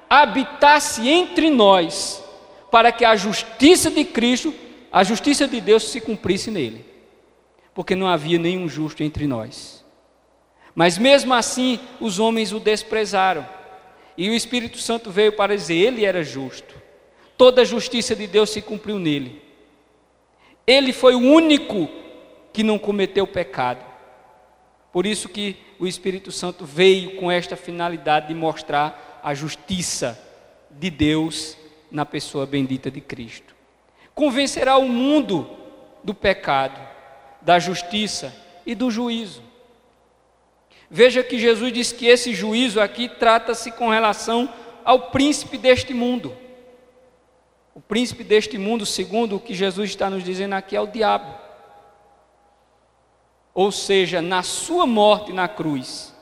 habitasse 0.09 1.09
entre 1.09 1.51
nós, 1.51 2.23
para 2.71 2.93
que 2.93 3.05
a 3.05 3.17
justiça 3.17 3.91
de 3.91 4.05
Cristo, 4.05 4.55
a 4.93 5.05
justiça 5.05 5.47
de 5.47 5.61
Deus 5.61 5.85
se 5.91 6.01
cumprisse 6.01 6.51
nele. 6.51 6.85
Porque 7.75 7.95
não 7.95 8.07
havia 8.07 8.39
nenhum 8.39 8.69
justo 8.69 9.03
entre 9.03 9.27
nós. 9.27 9.85
Mas 10.75 10.99
mesmo 10.99 11.33
assim, 11.35 11.79
os 12.01 12.19
homens 12.19 12.53
o 12.53 12.61
desprezaram. 12.61 13.47
E 14.17 14.29
o 14.29 14.35
Espírito 14.35 14.79
Santo 14.79 15.11
veio 15.11 15.33
para 15.33 15.57
dizer: 15.57 15.77
Ele 15.77 16.05
era 16.05 16.23
justo. 16.23 16.75
Toda 17.37 17.63
a 17.63 17.65
justiça 17.65 18.15
de 18.15 18.27
Deus 18.27 18.51
se 18.51 18.61
cumpriu 18.61 18.99
nele. 18.99 19.41
Ele 20.67 20.93
foi 20.93 21.15
o 21.15 21.21
único 21.21 21.89
que 22.53 22.63
não 22.63 22.79
cometeu 22.79 23.27
pecado. 23.27 23.85
Por 24.93 25.07
isso 25.07 25.29
que 25.29 25.57
o 25.79 25.87
Espírito 25.87 26.31
Santo 26.31 26.65
veio 26.65 27.17
com 27.17 27.31
esta 27.31 27.57
finalidade 27.57 28.29
de 28.29 28.35
mostrar 28.35 29.21
a 29.23 29.33
justiça 29.35 30.19
de 30.71 30.91
Deus 30.91 31.57
na 31.91 32.05
pessoa 32.05 32.45
bendita 32.45 32.91
de 32.91 33.01
Cristo. 33.01 33.55
Convencerá 34.15 34.77
o 34.77 34.89
mundo 34.89 35.49
do 36.03 36.15
pecado, 36.15 36.81
da 37.41 37.59
justiça 37.59 38.35
e 38.67 38.75
do 38.75 38.91
juízo. 38.91 39.43
Veja 40.91 41.23
que 41.23 41.39
Jesus 41.39 41.73
diz 41.73 41.93
que 41.93 42.07
esse 42.07 42.35
juízo 42.35 42.81
aqui 42.81 43.09
trata-se 43.09 43.71
com 43.71 43.89
relação 43.89 44.53
ao 44.85 45.11
príncipe 45.11 45.57
deste 45.57 45.95
mundo. 45.95 46.37
O 47.75 47.81
príncipe 47.81 48.25
deste 48.25 48.59
mundo, 48.59 48.85
segundo 48.85 49.37
o 49.37 49.41
que 49.41 49.55
Jesus 49.55 49.91
está 49.91 50.11
nos 50.11 50.25
dizendo 50.25 50.55
aqui, 50.55 50.75
é 50.75 50.81
o 50.81 50.89
diabo. 50.89 51.33
Ou 53.55 53.71
seja, 53.71 54.21
na 54.21 54.43
sua 54.43 54.87
morte 54.87 55.33
na 55.33 55.47
cruz, 55.47 56.15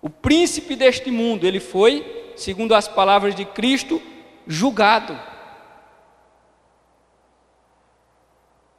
o 0.00 0.10
príncipe 0.10 0.74
deste 0.74 1.10
mundo, 1.12 1.46
ele 1.46 1.60
foi, 1.60 2.32
segundo 2.36 2.74
as 2.74 2.88
palavras 2.88 3.34
de 3.36 3.44
Cristo, 3.44 4.02
julgado. 4.46 5.18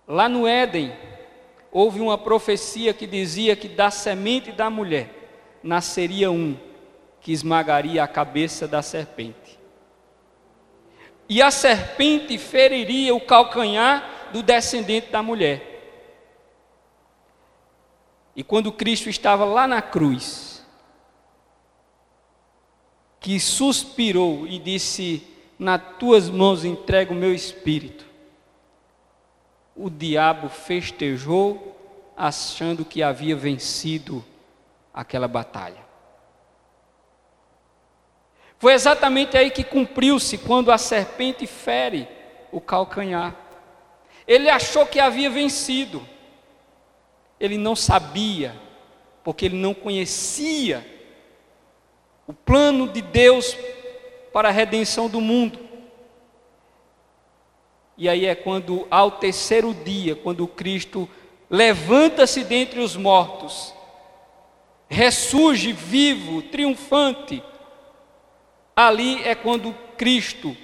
Lá 0.07 0.27
no 0.27 0.47
Éden, 0.47 0.93
houve 1.71 2.01
uma 2.01 2.17
profecia 2.17 2.93
que 2.93 3.07
dizia 3.07 3.55
que 3.55 3.67
da 3.67 3.89
semente 3.89 4.51
da 4.51 4.69
mulher 4.69 5.09
nasceria 5.63 6.29
um 6.29 6.57
que 7.21 7.31
esmagaria 7.31 8.03
a 8.03 8.07
cabeça 8.07 8.67
da 8.67 8.81
serpente. 8.81 9.57
E 11.29 11.41
a 11.41 11.49
serpente 11.49 12.37
feriria 12.37 13.15
o 13.15 13.21
calcanhar 13.21 14.29
do 14.33 14.43
descendente 14.43 15.09
da 15.09 15.23
mulher. 15.23 15.71
E 18.35 18.43
quando 18.43 18.73
Cristo 18.73 19.09
estava 19.09 19.45
lá 19.45 19.65
na 19.65 19.81
cruz, 19.81 20.65
que 23.21 23.39
suspirou 23.39 24.45
e 24.45 24.59
disse: 24.59 25.25
Nas 25.57 25.81
tuas 25.97 26.29
mãos 26.29 26.65
entrego 26.65 27.13
o 27.13 27.17
meu 27.17 27.33
espírito 27.33 28.12
o 29.75 29.89
diabo 29.89 30.49
festejou, 30.49 31.75
achando 32.15 32.85
que 32.85 33.01
havia 33.01 33.35
vencido 33.35 34.23
aquela 34.93 35.27
batalha. 35.27 35.83
Foi 38.59 38.73
exatamente 38.73 39.35
aí 39.35 39.49
que 39.51 39.63
cumpriu-se 39.63 40.37
quando 40.37 40.71
a 40.71 40.77
serpente 40.77 41.45
fere 41.47 42.07
o 42.51 42.61
calcanhar. 42.61 43.35
Ele 44.27 44.49
achou 44.49 44.85
que 44.85 44.99
havia 44.99 45.29
vencido. 45.29 46.07
Ele 47.39 47.57
não 47.57 47.75
sabia, 47.75 48.55
porque 49.23 49.45
ele 49.45 49.57
não 49.57 49.73
conhecia 49.73 50.85
o 52.25 52.33
plano 52.33 52.87
de 52.87 53.01
Deus 53.01 53.57
para 54.31 54.47
a 54.47 54.51
redenção 54.51 55.09
do 55.09 55.19
mundo. 55.19 55.59
E 57.97 58.09
aí 58.09 58.25
é 58.25 58.35
quando, 58.35 58.87
ao 58.89 59.11
terceiro 59.11 59.73
dia, 59.73 60.15
quando 60.15 60.47
Cristo 60.47 61.07
levanta-se 61.49 62.43
dentre 62.43 62.79
os 62.79 62.95
mortos, 62.95 63.73
ressurge 64.89 65.71
vivo, 65.71 66.41
triunfante, 66.41 67.43
ali 68.75 69.21
é 69.23 69.35
quando 69.35 69.75
Cristo, 69.97 70.55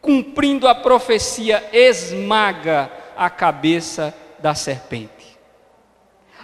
cumprindo 0.00 0.68
a 0.68 0.74
profecia, 0.74 1.68
esmaga 1.72 2.90
a 3.16 3.30
cabeça 3.30 4.14
da 4.38 4.54
serpente. 4.54 5.38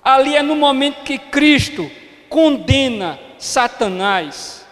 Ali 0.03 0.35
é 0.35 0.43
no 0.43 0.57
momento 0.57 1.05
que 1.05 1.19
Cristo 1.19 1.91
condena 2.29 3.21
Satanás 3.39 4.67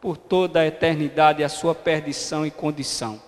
por 0.00 0.16
toda 0.16 0.60
a 0.60 0.66
eternidade 0.66 1.42
a 1.42 1.48
sua 1.48 1.74
perdição 1.74 2.44
e 2.44 2.50
condição. 2.50 3.22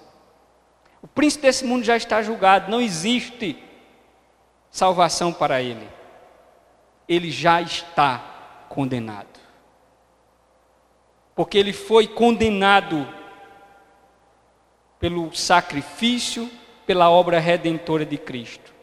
O 1.02 1.06
príncipe 1.06 1.42
desse 1.42 1.64
mundo 1.64 1.84
já 1.84 1.96
está 1.96 2.22
julgado, 2.22 2.70
não 2.70 2.80
existe 2.80 3.62
salvação 4.70 5.32
para 5.32 5.62
ele. 5.62 5.88
Ele 7.08 7.30
já 7.30 7.60
está 7.60 8.18
condenado. 8.68 9.40
Porque 11.34 11.56
ele 11.58 11.72
foi 11.72 12.06
condenado 12.06 13.06
pelo 14.98 15.34
sacrifício, 15.34 16.50
pela 16.86 17.10
obra 17.10 17.38
redentora 17.38 18.04
de 18.04 18.16
Cristo. 18.16 18.74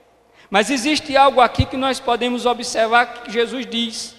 Mas 0.49 0.69
existe 0.69 1.17
algo 1.17 1.41
aqui 1.41 1.65
que 1.65 1.76
nós 1.76 1.99
podemos 1.99 2.45
observar 2.45 3.23
que 3.23 3.32
Jesus 3.32 3.65
diz, 3.65 4.15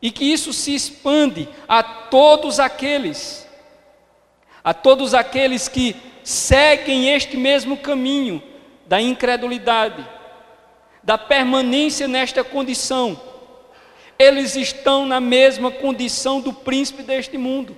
e 0.00 0.10
que 0.10 0.24
isso 0.24 0.52
se 0.52 0.74
expande 0.74 1.48
a 1.68 1.82
todos 1.82 2.58
aqueles, 2.58 3.46
a 4.62 4.72
todos 4.72 5.12
aqueles 5.12 5.68
que 5.68 5.94
seguem 6.28 7.08
este 7.08 7.38
mesmo 7.38 7.78
caminho 7.78 8.42
da 8.84 9.00
incredulidade, 9.00 10.06
da 11.02 11.16
permanência 11.16 12.06
nesta 12.06 12.44
condição. 12.44 13.18
Eles 14.18 14.54
estão 14.54 15.06
na 15.06 15.20
mesma 15.20 15.70
condição 15.70 16.38
do 16.38 16.52
príncipe 16.52 17.02
deste 17.02 17.38
mundo. 17.38 17.74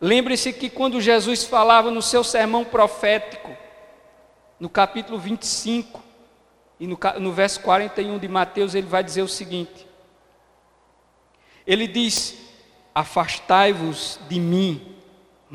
Lembre-se 0.00 0.50
que 0.50 0.70
quando 0.70 0.98
Jesus 0.98 1.44
falava 1.44 1.90
no 1.90 2.00
seu 2.00 2.24
sermão 2.24 2.64
profético, 2.64 3.54
no 4.58 4.70
capítulo 4.70 5.18
25, 5.18 6.02
e 6.80 6.86
no, 6.86 6.98
no 7.20 7.32
verso 7.32 7.60
41 7.60 8.18
de 8.18 8.28
Mateus, 8.28 8.74
ele 8.74 8.86
vai 8.86 9.04
dizer 9.04 9.20
o 9.20 9.28
seguinte: 9.28 9.86
Ele 11.66 11.86
diz: 11.86 12.34
Afastai-vos 12.94 14.18
de 14.26 14.40
mim, 14.40 14.95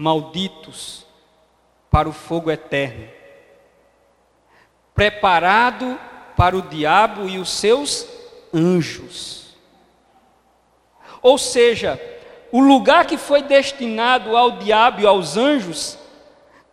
malditos 0.02 1.06
para 1.92 2.10
o 2.10 2.12
fogo 2.12 2.50
eterno, 2.50 3.08
preparado 4.96 6.00
para 6.36 6.58
o 6.58 6.62
diabo 6.64 7.30
e 7.30 7.38
os 7.38 7.52
seus 7.52 8.08
anjos. 8.52 9.56
Ou 11.22 11.38
seja, 11.38 12.02
o 12.52 12.60
lugar 12.60 13.06
que 13.06 13.16
foi 13.16 13.44
destinado 13.44 14.36
ao 14.36 14.58
diabo 14.58 15.02
e 15.02 15.06
aos 15.06 15.38
anjos 15.38 16.00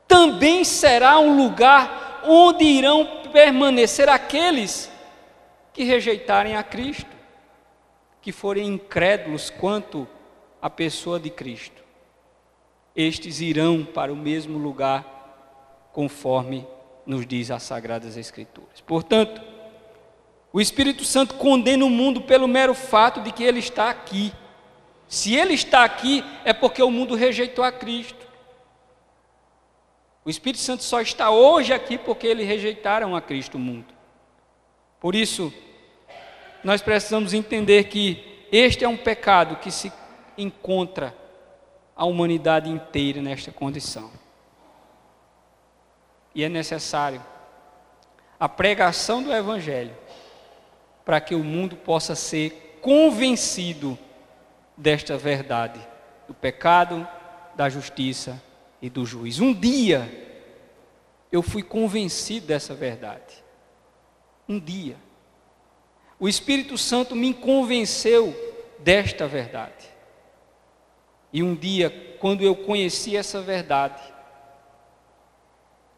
também 0.06 0.64
será 0.64 1.18
um 1.18 1.36
lugar 1.36 2.22
onde 2.24 2.64
irão 2.64 3.28
permanecer 3.30 4.08
aqueles 4.08 4.90
que 5.74 5.84
rejeitarem 5.84 6.56
a 6.56 6.62
Cristo, 6.62 7.14
que 8.22 8.32
forem 8.32 8.68
incrédulos 8.68 9.50
quanto 9.50 10.08
à 10.62 10.70
pessoa 10.70 11.20
de 11.20 11.28
Cristo 11.28 11.77
estes 12.94 13.40
irão 13.40 13.85
para 13.85 14.12
o 14.12 14.16
mesmo 14.16 14.59
lugar, 14.59 15.90
conforme 15.92 16.66
nos 17.07 17.27
diz 17.27 17.51
as 17.51 17.62
Sagradas 17.62 18.16
Escrituras. 18.16 18.81
Portanto, 18.81 19.40
o 20.53 20.61
Espírito 20.61 21.05
Santo 21.05 21.35
condena 21.35 21.85
o 21.85 21.90
mundo 21.90 22.22
pelo 22.22 22.48
mero 22.48 22.74
fato 22.74 23.20
de 23.20 23.33
que 23.33 23.44
ele 23.44 23.59
está 23.59 23.90
aqui. 23.90 24.33
Se 25.07 25.35
ele 25.35 25.55
está 25.55 25.85
aqui, 25.85 26.24
é 26.44 26.53
porque 26.53 26.83
o 26.83 26.90
mundo 26.90 27.14
rejeitou 27.14 27.64
a 27.64 27.72
Cristo. 27.72 28.27
O 30.24 30.31
Espírito 30.31 30.61
Santo 30.61 30.83
só 30.83 31.01
está 31.01 31.31
hoje 31.31 31.72
aqui 31.72 31.96
porque 31.96 32.27
eles 32.27 32.46
rejeitaram 32.46 33.16
a 33.16 33.20
Cristo 33.20 33.55
o 33.55 33.61
mundo. 33.61 33.94
Por 35.01 35.14
isso, 35.14 35.53
nós 36.62 36.83
precisamos 36.83 37.33
entender 37.33 37.85
que 37.85 38.46
este 38.53 38.85
é 38.85 38.88
um 38.88 38.96
pecado 38.96 39.57
que 39.57 39.70
se 39.70 39.92
encontra 40.37 41.16
a 41.98 42.04
humanidade 42.04 42.70
inteira 42.70 43.20
nesta 43.20 43.50
condição. 43.50 44.08
E 46.32 46.44
é 46.44 46.48
necessário 46.48 47.20
a 48.38 48.48
pregação 48.48 49.20
do 49.20 49.34
Evangelho 49.34 49.96
para 51.04 51.20
que 51.20 51.34
o 51.34 51.42
mundo 51.42 51.74
possa 51.74 52.14
ser 52.14 52.78
convencido 52.80 53.98
desta 54.76 55.18
verdade, 55.18 55.84
do 56.28 56.34
pecado, 56.34 57.06
da 57.56 57.68
justiça 57.68 58.40
e 58.80 58.88
do 58.88 59.04
juiz. 59.04 59.40
Um 59.40 59.52
dia 59.52 60.08
eu 61.32 61.42
fui 61.42 61.64
convencido 61.64 62.46
dessa 62.46 62.74
verdade. 62.74 63.42
Um 64.48 64.61
dia. 64.61 64.96
O 66.20 66.28
Espírito 66.28 66.78
Santo 66.78 67.16
me 67.16 67.34
convenceu 67.34 68.32
desta 68.78 69.26
verdade. 69.26 69.88
E 71.38 71.42
um 71.42 71.55
dia, 71.55 72.16
quando 72.18 72.42
eu 72.42 72.57
conheci 72.57 73.16
essa 73.16 73.40
verdade, 73.40 74.03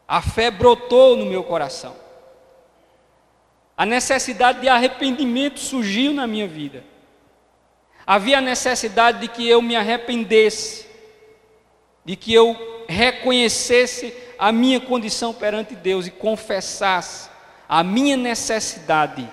a 0.07 0.21
fé 0.21 0.51
brotou 0.51 1.17
no 1.17 1.25
meu 1.25 1.43
coração. 1.43 1.95
A 3.75 3.83
necessidade 3.83 4.61
de 4.61 4.69
arrependimento 4.69 5.59
surgiu 5.59 6.13
na 6.13 6.27
minha 6.27 6.47
vida. 6.47 6.83
Havia 8.05 8.37
a 8.37 8.41
necessidade 8.41 9.21
de 9.21 9.27
que 9.29 9.49
eu 9.49 9.63
me 9.63 9.75
arrependesse, 9.75 10.85
de 12.05 12.15
que 12.15 12.31
eu 12.31 12.85
reconhecesse 12.87 14.13
a 14.37 14.51
minha 14.51 14.79
condição 14.79 15.33
perante 15.33 15.73
Deus 15.73 16.05
e 16.05 16.11
confessasse 16.11 17.31
a 17.67 17.83
minha 17.83 18.15
necessidade 18.15 19.27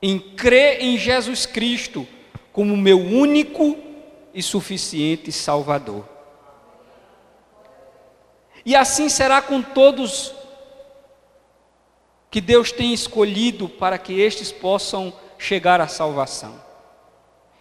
em 0.00 0.18
crer 0.18 0.80
em 0.80 0.96
Jesus 0.96 1.44
Cristo 1.44 2.08
como 2.50 2.74
meu 2.74 2.98
único 2.98 3.84
e 4.34 4.42
suficiente 4.42 5.30
Salvador. 5.30 6.04
E 8.66 8.74
assim 8.74 9.08
será 9.08 9.40
com 9.40 9.62
todos 9.62 10.34
que 12.30 12.40
Deus 12.40 12.72
tem 12.72 12.92
escolhido 12.92 13.68
para 13.68 13.96
que 13.96 14.20
estes 14.20 14.50
possam 14.50 15.12
chegar 15.38 15.80
à 15.80 15.86
salvação. 15.86 16.60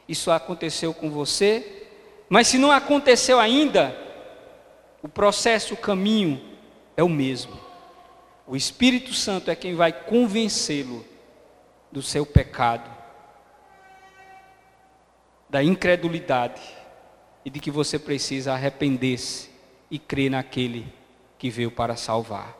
Isso 0.07 0.31
aconteceu 0.31 0.93
com 0.93 1.11
você, 1.11 1.87
mas 2.27 2.47
se 2.47 2.57
não 2.57 2.71
aconteceu 2.71 3.39
ainda, 3.39 3.95
o 5.01 5.07
processo, 5.07 5.73
o 5.73 5.77
caminho 5.77 6.41
é 6.97 7.03
o 7.03 7.09
mesmo. 7.09 7.59
O 8.47 8.55
Espírito 8.55 9.13
Santo 9.13 9.51
é 9.51 9.55
quem 9.55 9.75
vai 9.75 9.91
convencê-lo 9.91 11.05
do 11.91 12.01
seu 12.01 12.25
pecado, 12.25 12.89
da 15.53 15.63
incredulidade 15.63 16.59
e 17.45 17.49
de 17.51 17.59
que 17.59 17.69
você 17.69 17.99
precisa 17.99 18.53
arrepender-se 18.53 19.51
e 19.91 19.99
crer 19.99 20.31
naquele 20.31 20.91
que 21.37 21.47
veio 21.47 21.69
para 21.69 21.95
salvar. 21.95 22.57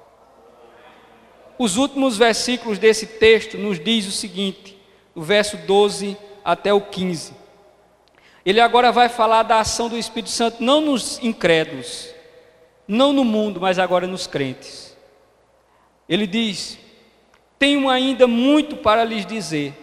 Os 1.58 1.75
últimos 1.75 2.17
versículos 2.17 2.77
desse 2.77 3.08
texto 3.08 3.58
nos 3.58 3.79
diz 3.79 4.06
o 4.06 4.12
seguinte, 4.12 4.77
do 5.15 5.23
verso 5.23 5.58
12 5.58 6.15
até 6.45 6.71
o 6.71 6.82
15. 6.82 7.34
Ele 8.45 8.62
agora 8.62 8.91
vai 8.91 9.10
falar 9.10 9.41
da 9.41 9.60
ação 9.60 9.89
do 9.89 9.97
Espírito 9.97 10.29
Santo 10.29 10.62
não 10.63 10.79
nos 10.79 11.17
incrédulos, 11.23 12.13
não 12.88 13.12
no 13.12 13.25
mundo, 13.25 13.60
mas 13.60 13.79
agora 13.79 14.06
nos 14.06 14.27
crentes. 14.27 14.95
Ele 16.08 16.27
diz: 16.27 16.77
Tenho 17.58 17.89
ainda 17.89 18.27
muito 18.27 18.77
para 18.77 19.03
lhes 19.03 19.25
dizer, 19.25 19.73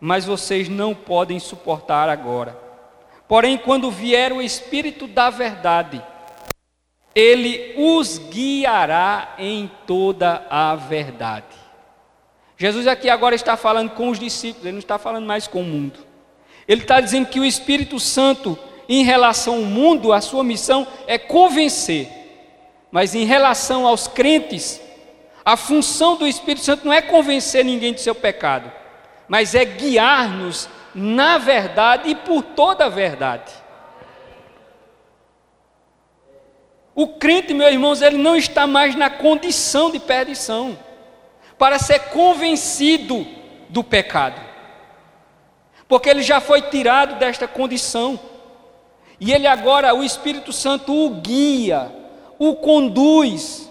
mas 0.00 0.24
vocês 0.24 0.68
não 0.68 0.94
podem 0.94 1.38
suportar 1.38 2.08
agora. 2.08 2.56
Porém, 3.26 3.58
quando 3.58 3.90
vier 3.90 4.32
o 4.32 4.40
Espírito 4.40 5.06
da 5.06 5.28
Verdade, 5.30 6.02
ele 7.14 7.74
os 7.76 8.18
guiará 8.18 9.34
em 9.38 9.70
toda 9.86 10.46
a 10.48 10.76
verdade. 10.76 11.56
Jesus 12.56 12.86
aqui 12.86 13.10
agora 13.10 13.34
está 13.34 13.56
falando 13.56 13.90
com 13.90 14.08
os 14.08 14.18
discípulos, 14.18 14.64
ele 14.64 14.72
não 14.72 14.78
está 14.78 14.98
falando 14.98 15.26
mais 15.26 15.46
com 15.46 15.60
o 15.60 15.64
mundo. 15.64 16.00
Ele 16.66 16.82
está 16.82 17.00
dizendo 17.00 17.28
que 17.28 17.40
o 17.40 17.44
Espírito 17.44 17.98
Santo, 17.98 18.58
em 18.88 19.02
relação 19.04 19.56
ao 19.56 19.62
mundo, 19.62 20.12
a 20.12 20.20
sua 20.20 20.44
missão 20.44 20.86
é 21.06 21.18
convencer, 21.18 22.08
mas 22.90 23.14
em 23.14 23.24
relação 23.24 23.86
aos 23.86 24.06
crentes, 24.06 24.80
a 25.44 25.56
função 25.56 26.16
do 26.16 26.26
Espírito 26.26 26.64
Santo 26.64 26.84
não 26.84 26.92
é 26.92 27.00
convencer 27.00 27.64
ninguém 27.64 27.92
do 27.92 28.00
seu 28.00 28.14
pecado, 28.14 28.70
mas 29.28 29.54
é 29.54 29.64
guiar-nos 29.64 30.68
na 30.94 31.38
verdade 31.38 32.08
e 32.08 32.14
por 32.14 32.42
toda 32.42 32.86
a 32.86 32.88
verdade. 32.88 33.52
O 36.94 37.06
crente, 37.06 37.54
meus 37.54 37.70
irmãos, 37.70 38.02
ele 38.02 38.16
não 38.16 38.34
está 38.34 38.66
mais 38.66 38.96
na 38.96 39.08
condição 39.08 39.90
de 39.90 40.00
perdição 40.00 40.76
para 41.56 41.78
ser 41.78 42.08
convencido 42.10 43.26
do 43.68 43.84
pecado, 43.84 44.40
porque 45.86 46.08
ele 46.08 46.22
já 46.22 46.40
foi 46.40 46.62
tirado 46.62 47.18
desta 47.18 47.46
condição, 47.46 48.18
e 49.20 49.32
ele 49.32 49.46
agora, 49.46 49.94
o 49.94 50.02
Espírito 50.02 50.52
Santo 50.52 50.92
o 50.92 51.10
guia, 51.10 51.92
o 52.38 52.56
conduz 52.56 53.67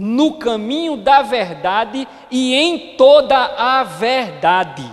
no 0.00 0.34
caminho 0.38 0.96
da 0.96 1.22
verdade 1.22 2.08
e 2.30 2.54
em 2.54 2.96
toda 2.96 3.36
a 3.36 3.82
verdade. 3.84 4.90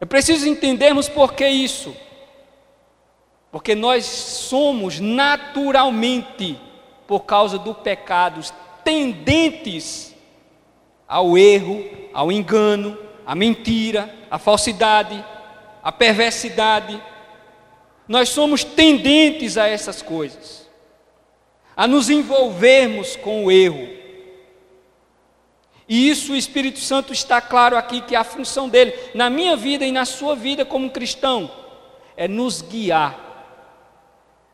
É 0.00 0.04
preciso 0.04 0.48
entendermos 0.48 1.08
por 1.08 1.34
que 1.34 1.46
isso. 1.46 1.94
Porque 3.50 3.74
nós 3.74 4.06
somos 4.06 4.98
naturalmente, 4.98 6.58
por 7.06 7.20
causa 7.20 7.58
do 7.58 7.74
pecado, 7.74 8.40
tendentes 8.82 10.16
ao 11.06 11.36
erro, 11.36 11.84
ao 12.14 12.32
engano, 12.32 12.96
à 13.26 13.34
mentira, 13.34 14.12
à 14.30 14.38
falsidade, 14.38 15.22
à 15.82 15.92
perversidade. 15.92 17.00
Nós 18.08 18.30
somos 18.30 18.64
tendentes 18.64 19.58
a 19.58 19.68
essas 19.68 20.00
coisas, 20.00 20.61
a 21.76 21.86
nos 21.86 22.10
envolvermos 22.10 23.16
com 23.16 23.46
o 23.46 23.50
erro. 23.50 23.88
E 25.88 26.08
isso 26.08 26.32
o 26.32 26.36
Espírito 26.36 26.78
Santo 26.78 27.12
está 27.12 27.40
claro 27.40 27.76
aqui 27.76 28.00
que 28.00 28.14
é 28.14 28.18
a 28.18 28.24
função 28.24 28.68
dele, 28.68 28.94
na 29.14 29.28
minha 29.28 29.56
vida 29.56 29.84
e 29.84 29.92
na 29.92 30.04
sua 30.04 30.34
vida 30.34 30.64
como 30.64 30.90
cristão, 30.90 31.50
é 32.16 32.26
nos 32.28 32.62
guiar 32.62 33.32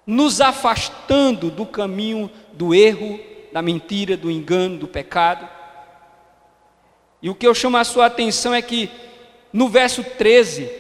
nos 0.09 0.41
afastando 0.41 1.51
do 1.51 1.67
caminho 1.67 2.31
do 2.55 2.75
erro, 2.75 3.21
da 3.53 3.61
mentira, 3.61 4.17
do 4.17 4.31
engano, 4.31 4.79
do 4.79 4.89
pecado. 4.89 5.47
E 7.21 7.29
o 7.29 7.35
que 7.35 7.47
eu 7.47 7.55
chamo 7.55 7.77
a 7.77 7.85
sua 7.85 8.07
atenção 8.07 8.55
é 8.55 8.63
que 8.63 8.91
no 9.53 9.69
verso 9.69 10.03
13, 10.03 10.73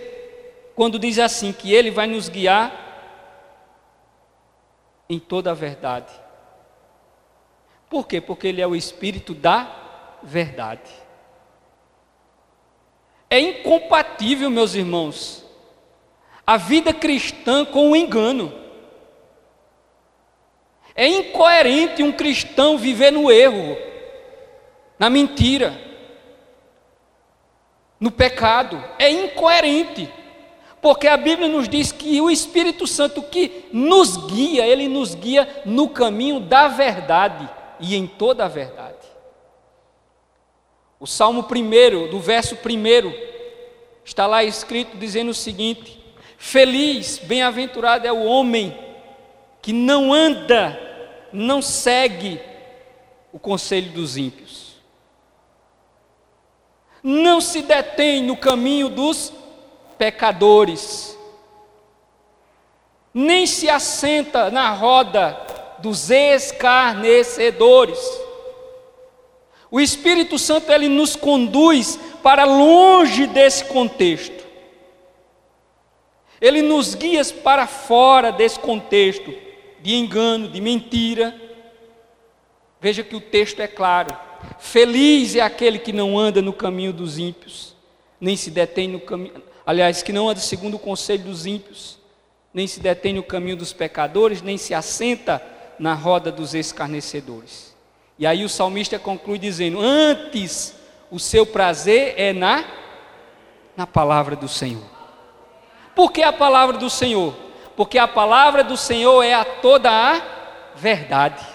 quando 0.74 0.98
diz 0.98 1.18
assim 1.18 1.53
que 1.53 1.74
ele 1.74 1.90
vai 1.90 2.07
nos 2.07 2.31
guiar 2.31 2.72
em 5.11 5.18
toda 5.18 5.51
a 5.51 5.55
verdade. 5.55 6.11
Por 7.89 8.07
quê? 8.07 8.21
Porque 8.21 8.49
ele 8.49 8.61
é 8.61 8.67
o 8.67 8.77
espírito 8.77 9.35
da 9.35 9.75
verdade. 10.23 10.91
É 13.31 13.39
incompatível, 13.39 14.51
meus 14.51 14.75
irmãos, 14.75 15.45
a 16.47 16.57
vida 16.57 16.93
cristã 16.93 17.65
com 17.65 17.91
o 17.91 17.97
engano. 17.97 18.53
É 20.95 21.07
incoerente 21.07 22.03
um 22.03 22.11
cristão 22.11 22.77
viver 22.77 23.13
no 23.13 23.31
erro, 23.31 23.77
na 24.99 25.09
mentira, 25.09 25.79
no 28.01 28.11
pecado. 28.11 28.83
É 28.99 29.09
incoerente. 29.11 30.13
Porque 30.81 31.09
a 31.09 31.17
Bíblia 31.17 31.49
nos 31.49 31.69
diz 31.69 31.91
que 31.91 32.21
o 32.21 32.31
Espírito 32.31 32.87
Santo 32.87 33.23
que 33.23 33.67
nos 33.73 34.17
guia, 34.29 34.67
ele 34.67 34.89
nos 34.89 35.15
guia 35.15 35.63
no 35.65 35.89
caminho 35.89 36.41
da 36.41 36.69
verdade 36.69 37.58
e 37.81 37.96
em 37.96 38.06
toda 38.06 38.44
a 38.44 38.48
verdade. 38.48 39.06
O 41.00 41.06
Salmo 41.06 41.42
1, 41.42 42.10
do 42.10 42.18
verso 42.18 42.56
1, 42.56 43.12
está 44.04 44.26
lá 44.26 44.42
escrito 44.42 44.96
dizendo 44.96 45.31
o 45.31 45.35
seguinte: 45.35 46.02
Feliz, 46.37 47.18
bem-aventurado 47.18 48.06
é 48.06 48.12
o 48.12 48.24
homem 48.24 48.76
que 49.62 49.72
não 49.72 50.12
anda 50.12 50.87
não 51.33 51.60
segue 51.60 52.40
o 53.33 53.38
conselho 53.38 53.92
dos 53.92 54.16
ímpios. 54.16 54.76
Não 57.02 57.40
se 57.40 57.62
detém 57.62 58.22
no 58.22 58.37
caminho 58.37 58.88
dos 58.88 59.33
pecadores. 59.96 61.16
Nem 63.12 63.46
se 63.46 63.68
assenta 63.68 64.50
na 64.50 64.70
roda 64.70 65.35
dos 65.81 66.10
escarnecedores. 66.10 67.98
O 69.70 69.81
Espírito 69.81 70.38
Santo 70.38 70.72
ele 70.72 70.88
nos 70.88 71.14
conduz 71.14 71.98
para 72.22 72.44
longe 72.44 73.26
desse 73.26 73.64
contexto. 73.66 74.46
Ele 76.40 76.62
nos 76.62 76.94
guia 76.94 77.22
para 77.42 77.66
fora 77.66 78.31
desse 78.31 78.58
contexto 78.58 79.35
de 79.81 79.94
engano, 79.94 80.48
de 80.48 80.60
mentira. 80.60 81.35
Veja 82.81 83.02
que 83.02 83.16
o 83.16 83.20
texto 83.20 83.60
é 83.60 83.66
claro. 83.66 84.16
Feliz 84.58 85.35
é 85.35 85.40
aquele 85.40 85.79
que 85.79 85.92
não 85.92 86.18
anda 86.18 86.40
no 86.40 86.52
caminho 86.52 86.92
dos 86.92 87.18
ímpios, 87.18 87.74
nem 88.20 88.37
se 88.37 88.50
detém 88.50 88.87
no 88.88 89.00
caminho, 89.00 89.42
aliás, 89.66 90.02
que 90.02 90.12
não 90.12 90.29
anda 90.29 90.40
segundo 90.40 90.74
o 90.74 90.79
conselho 90.79 91.24
dos 91.24 91.44
ímpios, 91.44 91.98
nem 92.54 92.66
se 92.66 92.79
detém 92.79 93.12
no 93.12 93.22
caminho 93.22 93.56
dos 93.56 93.72
pecadores, 93.72 94.40
nem 94.40 94.56
se 94.56 94.74
assenta 94.74 95.42
na 95.79 95.94
roda 95.94 96.33
dos 96.33 96.54
escarnecedores. 96.54 97.74
E 98.18 98.26
aí 98.26 98.44
o 98.44 98.48
salmista 98.48 98.98
conclui 98.98 99.38
dizendo: 99.38 99.81
Antes 99.81 100.74
o 101.10 101.18
seu 101.18 101.46
prazer 101.46 102.14
é 102.16 102.33
na 102.33 102.64
na 103.76 103.87
palavra 103.87 104.35
do 104.35 104.48
Senhor. 104.48 104.83
Por 105.94 106.10
que 106.10 106.20
a 106.20 106.33
palavra 106.33 106.76
do 106.79 106.90
Senhor? 106.90 107.33
Porque 107.76 107.96
a 107.96 108.08
palavra 108.08 108.64
do 108.64 108.76
Senhor 108.76 109.22
é 109.22 109.35
a 109.35 109.44
toda 109.44 109.88
a 109.88 110.20
verdade. 110.74 111.46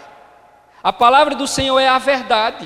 A 0.81 0.93
palavra 0.93 1.35
do 1.35 1.45
Senhor 1.45 1.77
é 1.79 1.89
a 1.89 1.97
verdade. 1.97 2.65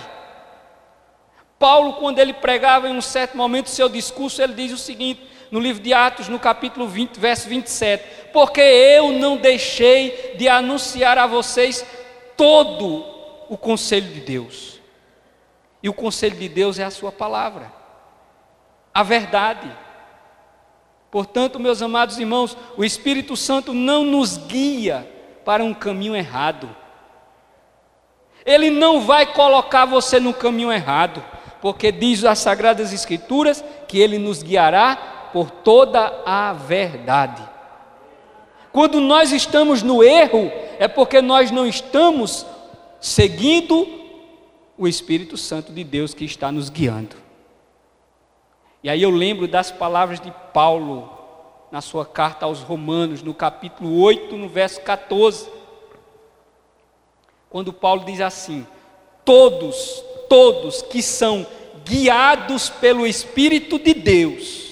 Paulo, 1.58 1.94
quando 1.94 2.20
ele 2.20 2.34
pregava 2.34 2.88
em 2.88 2.96
um 2.96 3.02
certo 3.02 3.36
momento 3.36 3.66
do 3.66 3.72
seu 3.72 3.90
discurso, 3.90 4.42
ele 4.44 4.54
diz 4.54 4.72
o 4.72 4.78
seguinte: 4.78 5.28
no 5.52 5.60
livro 5.60 5.82
de 5.82 5.94
Atos, 5.94 6.28
no 6.28 6.40
capítulo 6.40 6.88
20, 6.88 7.20
verso 7.20 7.48
27, 7.48 8.32
porque 8.34 8.62
eu 8.62 9.12
não 9.12 9.38
deixei 9.38 10.36
de 10.38 10.48
anunciar 10.48 11.18
a 11.18 11.26
vocês 11.26 11.86
todo 12.36 13.06
o 13.50 13.58
conselho 13.58 14.08
de 14.08 14.22
Deus. 14.22 14.80
E 15.82 15.90
o 15.90 15.94
conselho 15.94 16.36
de 16.36 16.50
Deus 16.50 16.80
é 16.80 16.84
a 16.84 16.92
sua 16.92 17.12
palavra, 17.12 17.72
a 18.94 19.04
verdade. 19.04 19.72
Portanto, 21.10 21.60
meus 21.60 21.82
amados 21.82 22.20
irmãos, 22.20 22.58
o 22.76 22.84
Espírito 22.84 23.36
Santo 23.38 23.74
não 23.74 24.04
nos 24.04 24.38
guia 24.38 25.10
para 25.46 25.64
um 25.64 25.74
caminho 25.74 26.16
errado. 26.16 26.70
Ele 28.46 28.70
não 28.70 29.02
vai 29.02 29.26
colocar 29.26 29.86
você 29.86 30.20
no 30.20 30.34
caminho 30.34 30.72
errado, 30.72 31.24
porque 31.62 31.92
diz 31.92 32.24
as 32.26 32.40
Sagradas 32.40 32.92
Escrituras 32.92 33.64
que 33.88 34.00
ele 34.00 34.18
nos 34.18 34.44
guiará 34.44 35.17
por 35.32 35.50
toda 35.50 36.22
a 36.26 36.54
verdade. 36.54 37.48
Quando 38.72 39.00
nós 39.00 39.32
estamos 39.32 39.82
no 39.82 40.04
erro, 40.04 40.52
é 40.78 40.88
porque 40.88 41.22
nós 41.22 41.50
não 41.52 41.66
estamos 41.66 42.46
seguindo 43.00 43.88
o 44.78 44.88
Espírito 44.88 45.36
Santo 45.38 45.72
de 45.72 45.84
Deus 45.84 46.14
que 46.14 46.26
está 46.26 46.52
nos 46.52 46.70
guiando. 46.70 47.16
E 48.84 48.90
aí 48.90 49.02
eu 49.02 49.10
lembro 49.10 49.48
das 49.48 49.72
palavras 49.72 50.20
de 50.20 50.32
Paulo 50.54 51.12
na 51.72 51.82
sua 51.82 52.06
carta 52.06 52.46
aos 52.46 52.62
Romanos, 52.62 53.22
no 53.24 53.34
capítulo 53.34 54.00
8, 54.00 54.38
no 54.38 54.48
verso 54.48 54.80
14. 54.82 55.50
Quando 57.50 57.74
Paulo 57.74 58.06
diz 58.06 58.22
assim: 58.22 58.66
Todos, 59.26 60.04
todos 60.30 60.82
que 60.84 61.02
são 61.02 61.46
guiados 61.84 62.70
pelo 62.70 63.08
Espírito 63.08 63.80
de 63.80 63.94
Deus, 63.94 64.67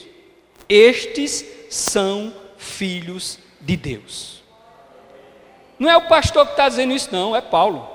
estes 0.67 1.45
são 1.69 2.33
filhos 2.57 3.39
de 3.61 3.75
Deus. 3.75 4.43
Não 5.77 5.89
é 5.89 5.97
o 5.97 6.07
pastor 6.07 6.45
que 6.45 6.53
está 6.53 6.69
dizendo 6.69 6.93
isso, 6.93 7.09
não, 7.11 7.35
é 7.35 7.41
Paulo. 7.41 7.87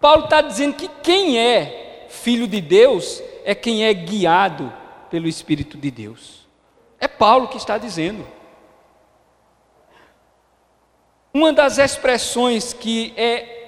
Paulo 0.00 0.24
está 0.24 0.40
dizendo 0.40 0.74
que 0.74 0.88
quem 1.02 1.38
é 1.38 2.06
filho 2.08 2.46
de 2.46 2.60
Deus 2.60 3.22
é 3.44 3.54
quem 3.54 3.84
é 3.84 3.92
guiado 3.92 4.72
pelo 5.10 5.28
Espírito 5.28 5.76
de 5.76 5.90
Deus. 5.90 6.46
É 6.98 7.06
Paulo 7.06 7.48
que 7.48 7.56
está 7.56 7.78
dizendo. 7.78 8.26
Uma 11.34 11.52
das 11.52 11.78
expressões 11.78 12.72
que 12.72 13.14
é 13.16 13.60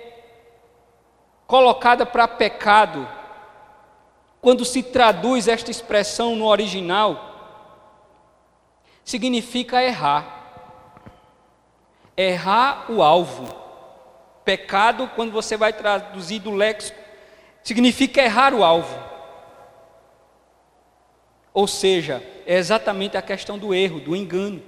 colocada 1.47 2.05
para 2.05 2.27
pecado, 2.29 3.09
quando 4.41 4.65
se 4.65 4.83
traduz 4.83 5.49
esta 5.49 5.71
expressão 5.71 6.37
no 6.37 6.47
original, 6.47 7.34
significa 9.05 9.83
errar. 9.83 10.43
Errar 12.17 12.91
o 12.91 13.03
alvo. 13.03 13.55
Pecado, 14.45 15.11
quando 15.15 15.33
você 15.33 15.57
vai 15.57 15.73
traduzir 15.73 16.39
do 16.39 16.55
léxico, 16.55 16.99
significa 17.63 18.23
errar 18.23 18.55
o 18.55 18.65
alvo. 18.65 18.99
Ou 21.53 21.67
seja, 21.67 22.23
é 22.47 22.57
exatamente 22.57 23.17
a 23.17 23.23
questão 23.23 23.59
do 23.59 23.73
erro, 23.73 24.01
do 24.01 24.17
engano. 24.17 24.63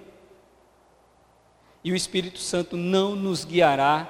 E 1.83 1.93
o 1.93 1.97
Espírito 1.97 2.39
Santo 2.39 2.77
não 2.77 3.15
nos 3.15 3.45
guiará 3.45 4.09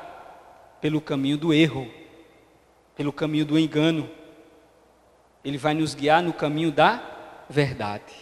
pelo 0.81 1.01
caminho 1.01 1.37
do 1.37 1.53
erro, 1.53 1.91
pelo 2.95 3.13
caminho 3.13 3.45
do 3.45 3.59
engano. 3.59 4.09
Ele 5.45 5.59
vai 5.59 5.75
nos 5.75 5.95
guiar 5.95 6.23
no 6.23 6.33
caminho 6.33 6.71
da 6.71 7.03
verdade, 7.49 8.15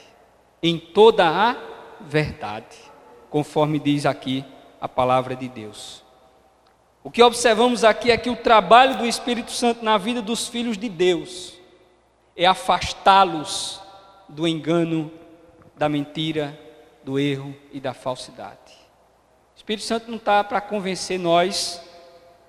em 0.63 0.79
toda 0.79 1.27
a 1.27 1.74
verdade, 2.09 2.77
conforme 3.31 3.79
diz 3.79 4.07
aqui 4.07 4.45
a 4.81 4.89
palavra 4.89 5.35
de 5.35 5.49
Deus. 5.49 6.03
O 7.03 7.11
que 7.11 7.23
observamos 7.23 7.85
aqui 7.85 8.11
é 8.11 8.17
que 8.17 8.31
o 8.31 8.37
trabalho 8.37 8.97
do 8.97 9.07
Espírito 9.07 9.53
Santo 9.53 9.85
na 9.85 9.99
vida 9.99 10.23
dos 10.23 10.49
filhos 10.49 10.79
de 10.79 10.89
Deus 10.89 11.55
é 12.37 12.47
afastá-los 12.47 13.81
do 14.29 14.49
engano, 14.49 15.11
da 15.77 15.89
mentira, 15.89 16.59
do 17.03 17.19
erro 17.19 17.55
e 17.73 17.79
da 17.79 17.93
falsidade. 17.93 18.73
O 19.55 19.57
Espírito 19.57 19.85
Santo 19.85 20.11
não 20.11 20.17
está 20.17 20.43
para 20.43 20.61
convencer 20.61 21.19
nós 21.19 21.83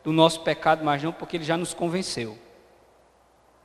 do 0.03 0.13
nosso 0.13 0.41
pecado, 0.41 0.85
mas 0.85 1.03
não, 1.03 1.11
porque 1.11 1.37
ele 1.37 1.43
já 1.43 1.57
nos 1.57 1.73
convenceu. 1.73 2.37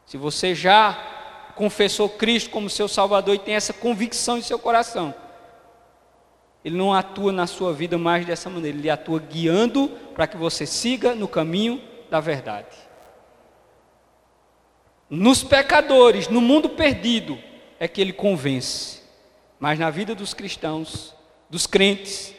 Se 0.07 0.17
você 0.17 0.55
já 0.55 1.53
confessou 1.55 2.09
Cristo 2.09 2.51
como 2.51 2.69
seu 2.69 2.89
Salvador 2.89 3.35
e 3.35 3.39
tem 3.39 3.55
essa 3.55 3.73
convicção 3.73 4.39
em 4.39 4.43
seu 4.43 4.59
coração, 4.59 5.15
ele 6.65 6.77
não 6.77 6.93
atua 6.93 7.33
na 7.33 7.47
sua 7.47 7.73
vida 7.73 7.97
mais 7.97 8.27
dessa 8.27 8.51
maneira, 8.51 8.77
ele 8.77 8.91
atua 8.91 9.19
guiando 9.19 9.89
para 10.15 10.27
que 10.27 10.37
você 10.37 10.67
siga 10.67 11.15
no 11.15 11.27
caminho 11.27 11.81
da 12.11 12.21
verdade. 12.21 12.77
Nos 15.09 15.43
pecadores, 15.43 16.29
no 16.29 16.41
mundo 16.41 16.69
perdido, 16.69 17.39
é 17.79 17.89
que 17.89 18.01
ele 18.01 18.13
convence, 18.13 19.01
mas 19.59 19.79
na 19.79 19.91
vida 19.91 20.15
dos 20.15 20.35
cristãos, 20.35 21.15
dos 21.49 21.67
crentes, 21.67 22.35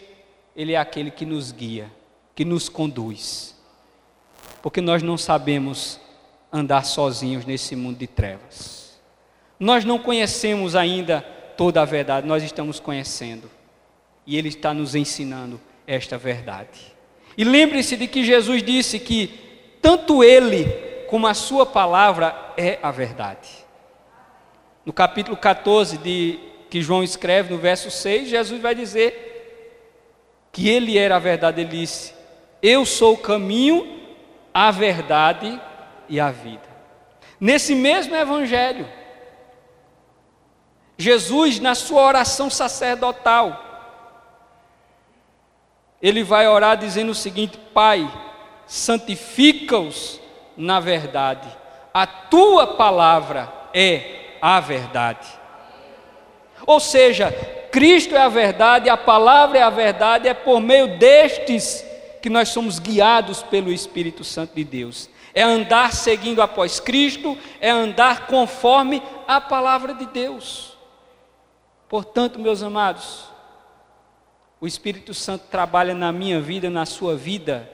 ele 0.55 0.73
é 0.73 0.77
aquele 0.77 1.09
que 1.09 1.25
nos 1.25 1.51
guia, 1.51 1.91
que 2.35 2.45
nos 2.45 2.69
conduz, 2.69 3.55
porque 4.61 4.79
nós 4.79 5.01
não 5.01 5.17
sabemos 5.17 5.99
andar 6.51 6.85
sozinhos 6.85 7.45
nesse 7.45 7.75
mundo 7.75 7.97
de 7.97 8.07
trevas. 8.07 8.99
Nós 9.59 9.83
não 9.83 9.97
conhecemos 9.97 10.75
ainda 10.75 11.21
toda 11.57 11.81
a 11.81 11.85
verdade, 11.85 12.27
nós 12.27 12.43
estamos 12.43 12.79
conhecendo. 12.79 13.49
E 14.25 14.37
Ele 14.37 14.49
está 14.49 14.73
nos 14.73 14.95
ensinando 14.95 15.59
esta 15.85 16.17
verdade. 16.17 16.93
E 17.37 17.43
lembre-se 17.43 17.97
de 17.97 18.07
que 18.07 18.23
Jesus 18.23 18.61
disse 18.61 18.99
que 18.99 19.27
tanto 19.81 20.23
Ele 20.23 20.65
como 21.07 21.27
a 21.27 21.33
Sua 21.33 21.65
palavra 21.65 22.53
é 22.55 22.79
a 22.81 22.91
verdade. 22.91 23.49
No 24.85 24.93
capítulo 24.93 25.37
14 25.37 25.97
de, 25.97 26.39
que 26.69 26.81
João 26.81 27.03
escreve, 27.03 27.53
no 27.53 27.59
verso 27.59 27.91
6, 27.91 28.29
Jesus 28.29 28.61
vai 28.61 28.73
dizer 28.73 29.29
que 30.51 30.69
Ele 30.69 30.97
era 30.97 31.17
a 31.17 31.19
verdade. 31.19 31.61
Ele 31.61 31.79
disse: 31.79 32.13
Eu 32.61 32.85
sou 32.85 33.13
o 33.13 33.17
caminho, 33.17 33.99
a 34.53 34.71
verdade 34.71 35.59
e 36.07 36.19
a 36.19 36.31
vida. 36.31 36.69
Nesse 37.39 37.73
mesmo 37.73 38.15
Evangelho, 38.15 38.87
Jesus, 40.97 41.59
na 41.59 41.73
sua 41.73 42.03
oração 42.03 42.49
sacerdotal, 42.49 43.70
ele 46.01 46.23
vai 46.23 46.47
orar 46.47 46.77
dizendo 46.77 47.11
o 47.11 47.15
seguinte: 47.15 47.57
Pai, 47.73 48.09
santifica-os 48.65 50.19
na 50.57 50.79
verdade, 50.79 51.47
a 51.93 52.05
tua 52.05 52.67
palavra 52.67 53.51
é 53.73 54.37
a 54.41 54.59
verdade. 54.59 55.27
Ou 56.65 56.79
seja, 56.79 57.31
Cristo 57.71 58.15
é 58.15 58.21
a 58.21 58.29
verdade, 58.29 58.89
a 58.89 58.97
palavra 58.97 59.57
é 59.57 59.61
a 59.61 59.69
verdade, 59.69 60.27
é 60.27 60.33
por 60.33 60.59
meio 60.59 60.97
destes 60.97 61.85
que 62.21 62.29
nós 62.29 62.49
somos 62.49 62.77
guiados 62.79 63.41
pelo 63.41 63.71
Espírito 63.71 64.23
Santo 64.23 64.53
de 64.55 64.63
Deus. 64.63 65.09
É 65.33 65.41
andar 65.41 65.93
seguindo 65.93 66.41
após 66.41 66.79
Cristo, 66.79 67.37
é 67.59 67.69
andar 67.69 68.27
conforme 68.27 69.01
a 69.27 69.39
palavra 69.39 69.93
de 69.93 70.05
Deus. 70.05 70.77
Portanto, 71.87 72.39
meus 72.39 72.61
amados, 72.61 73.30
o 74.61 74.67
Espírito 74.67 75.11
Santo 75.11 75.47
trabalha 75.49 75.95
na 75.95 76.11
minha 76.11 76.39
vida, 76.39 76.69
na 76.69 76.85
sua 76.85 77.17
vida, 77.17 77.67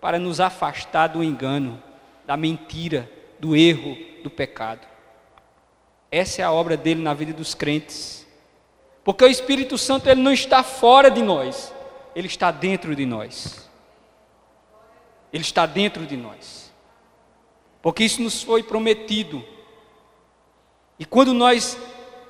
para 0.00 0.16
nos 0.16 0.38
afastar 0.38 1.08
do 1.08 1.24
engano, 1.24 1.82
da 2.24 2.36
mentira, 2.36 3.10
do 3.40 3.56
erro, 3.56 3.98
do 4.22 4.30
pecado. 4.30 4.86
Essa 6.12 6.42
é 6.42 6.44
a 6.44 6.52
obra 6.52 6.76
dele 6.76 7.02
na 7.02 7.12
vida 7.12 7.32
dos 7.32 7.52
crentes. 7.52 8.24
Porque 9.02 9.24
o 9.24 9.28
Espírito 9.28 9.76
Santo 9.76 10.08
ele 10.08 10.22
não 10.22 10.32
está 10.32 10.62
fora 10.62 11.10
de 11.10 11.20
nós, 11.20 11.74
ele 12.14 12.28
está 12.28 12.52
dentro 12.52 12.94
de 12.94 13.04
nós. 13.04 13.68
Ele 15.32 15.42
está 15.42 15.66
dentro 15.66 16.06
de 16.06 16.16
nós. 16.16 16.72
Porque 17.82 18.04
isso 18.04 18.22
nos 18.22 18.40
foi 18.40 18.62
prometido. 18.62 19.44
E 20.96 21.04
quando 21.04 21.34
nós 21.34 21.76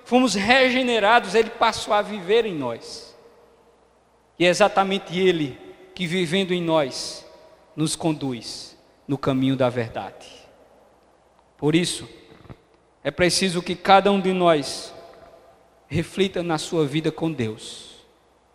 fomos 0.06 0.34
regenerados, 0.34 1.34
ele 1.34 1.50
passou 1.50 1.92
a 1.92 2.00
viver 2.00 2.46
em 2.46 2.54
nós. 2.54 3.13
E 4.38 4.44
é 4.44 4.48
exatamente 4.48 5.18
Ele 5.18 5.58
que, 5.94 6.06
vivendo 6.06 6.52
em 6.52 6.62
nós, 6.62 7.24
nos 7.76 7.94
conduz 7.94 8.76
no 9.06 9.16
caminho 9.16 9.56
da 9.56 9.68
verdade. 9.68 10.26
Por 11.56 11.74
isso, 11.74 12.08
é 13.02 13.10
preciso 13.10 13.62
que 13.62 13.74
cada 13.74 14.10
um 14.10 14.20
de 14.20 14.32
nós 14.32 14.92
reflita 15.86 16.42
na 16.42 16.58
sua 16.58 16.86
vida 16.86 17.12
com 17.12 17.30
Deus, 17.30 18.04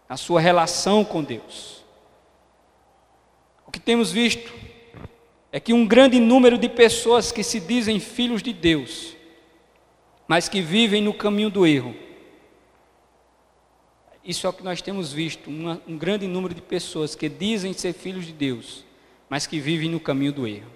na 0.07 0.17
sua 0.17 0.41
relação 0.41 1.05
com 1.05 1.23
Deus. 1.23 1.83
O 3.65 3.71
que 3.71 3.79
temos 3.79 4.11
visto 4.11 4.51
é 5.51 5.59
que 5.59 5.73
um 5.73 5.87
grande 5.87 6.19
número 6.19 6.57
de 6.57 6.67
pessoas 6.67 7.31
que 7.31 7.43
se 7.43 7.59
dizem 7.59 7.99
filhos 7.99 8.41
de 8.41 8.51
Deus, 8.51 9.15
mas 10.27 10.49
que 10.49 10.61
vivem 10.61 11.01
no 11.01 11.13
caminho 11.13 11.49
do 11.49 11.65
erro, 11.65 11.95
isso 14.29 14.45
é 14.45 14.49
o 14.49 14.53
que 14.53 14.63
nós 14.63 14.79
temos 14.79 15.11
visto: 15.11 15.49
uma, 15.49 15.81
um 15.87 15.97
grande 15.97 16.27
número 16.27 16.53
de 16.53 16.61
pessoas 16.61 17.15
que 17.15 17.27
dizem 17.27 17.73
ser 17.73 17.93
filhos 17.93 18.27
de 18.27 18.31
Deus, 18.31 18.85
mas 19.27 19.47
que 19.47 19.59
vivem 19.59 19.89
no 19.89 19.99
caminho 19.99 20.31
do 20.31 20.47
erro. 20.47 20.71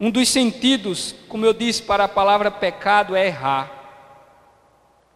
Um 0.00 0.10
dos 0.10 0.30
sentidos, 0.30 1.14
como 1.28 1.44
eu 1.44 1.52
disse, 1.52 1.82
para 1.82 2.04
a 2.04 2.08
palavra 2.08 2.50
pecado 2.50 3.14
é 3.14 3.26
errar. 3.26 3.82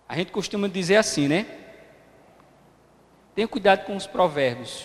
A 0.07 0.15
gente 0.17 0.31
costuma 0.31 0.69
dizer 0.69 0.97
assim, 0.97 1.27
né? 1.27 1.47
Tenha 3.35 3.49
cuidado 3.49 3.87
com 3.87 3.97
os 3.97 4.07
provérbios 4.07 4.85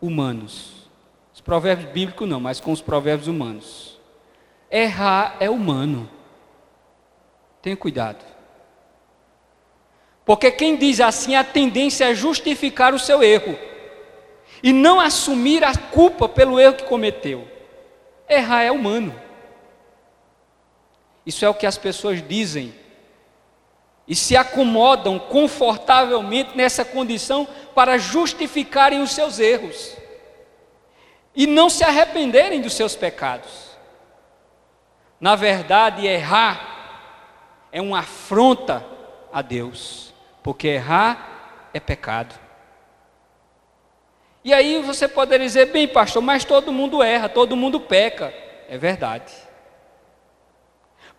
humanos. 0.00 0.90
Os 1.32 1.40
provérbios 1.40 1.92
bíblicos 1.92 2.28
não, 2.28 2.40
mas 2.40 2.58
com 2.58 2.72
os 2.72 2.82
provérbios 2.82 3.28
humanos. 3.28 4.00
Errar 4.68 5.36
é 5.38 5.48
humano. 5.48 6.10
Tenha 7.60 7.76
cuidado. 7.76 8.31
Porque 10.24 10.50
quem 10.50 10.76
diz 10.76 11.00
assim, 11.00 11.34
a 11.34 11.42
tendência 11.42 12.04
é 12.04 12.14
justificar 12.14 12.94
o 12.94 12.98
seu 12.98 13.22
erro 13.22 13.58
e 14.62 14.72
não 14.72 15.00
assumir 15.00 15.64
a 15.64 15.76
culpa 15.76 16.28
pelo 16.28 16.60
erro 16.60 16.74
que 16.74 16.84
cometeu. 16.84 17.48
Errar 18.28 18.62
é 18.62 18.70
humano. 18.70 19.20
Isso 21.26 21.44
é 21.44 21.48
o 21.48 21.54
que 21.54 21.66
as 21.66 21.76
pessoas 21.76 22.22
dizem 22.26 22.72
e 24.06 24.14
se 24.14 24.36
acomodam 24.36 25.18
confortavelmente 25.18 26.56
nessa 26.56 26.84
condição 26.84 27.46
para 27.74 27.98
justificarem 27.98 29.00
os 29.00 29.12
seus 29.12 29.38
erros 29.38 29.96
e 31.34 31.46
não 31.46 31.70
se 31.70 31.82
arrependerem 31.82 32.60
dos 32.60 32.74
seus 32.74 32.94
pecados. 32.94 33.70
Na 35.20 35.34
verdade, 35.34 36.06
errar 36.06 37.68
é 37.70 37.80
uma 37.80 38.00
afronta 38.00 38.84
a 39.32 39.40
Deus 39.40 40.11
porque 40.42 40.68
errar 40.68 41.70
é 41.72 41.80
pecado. 41.80 42.34
E 44.44 44.52
aí 44.52 44.82
você 44.82 45.06
poderia 45.06 45.46
dizer, 45.46 45.66
bem, 45.66 45.86
pastor, 45.86 46.20
mas 46.22 46.44
todo 46.44 46.72
mundo 46.72 47.02
erra, 47.02 47.28
todo 47.28 47.56
mundo 47.56 47.78
peca. 47.78 48.34
É 48.68 48.76
verdade. 48.76 49.32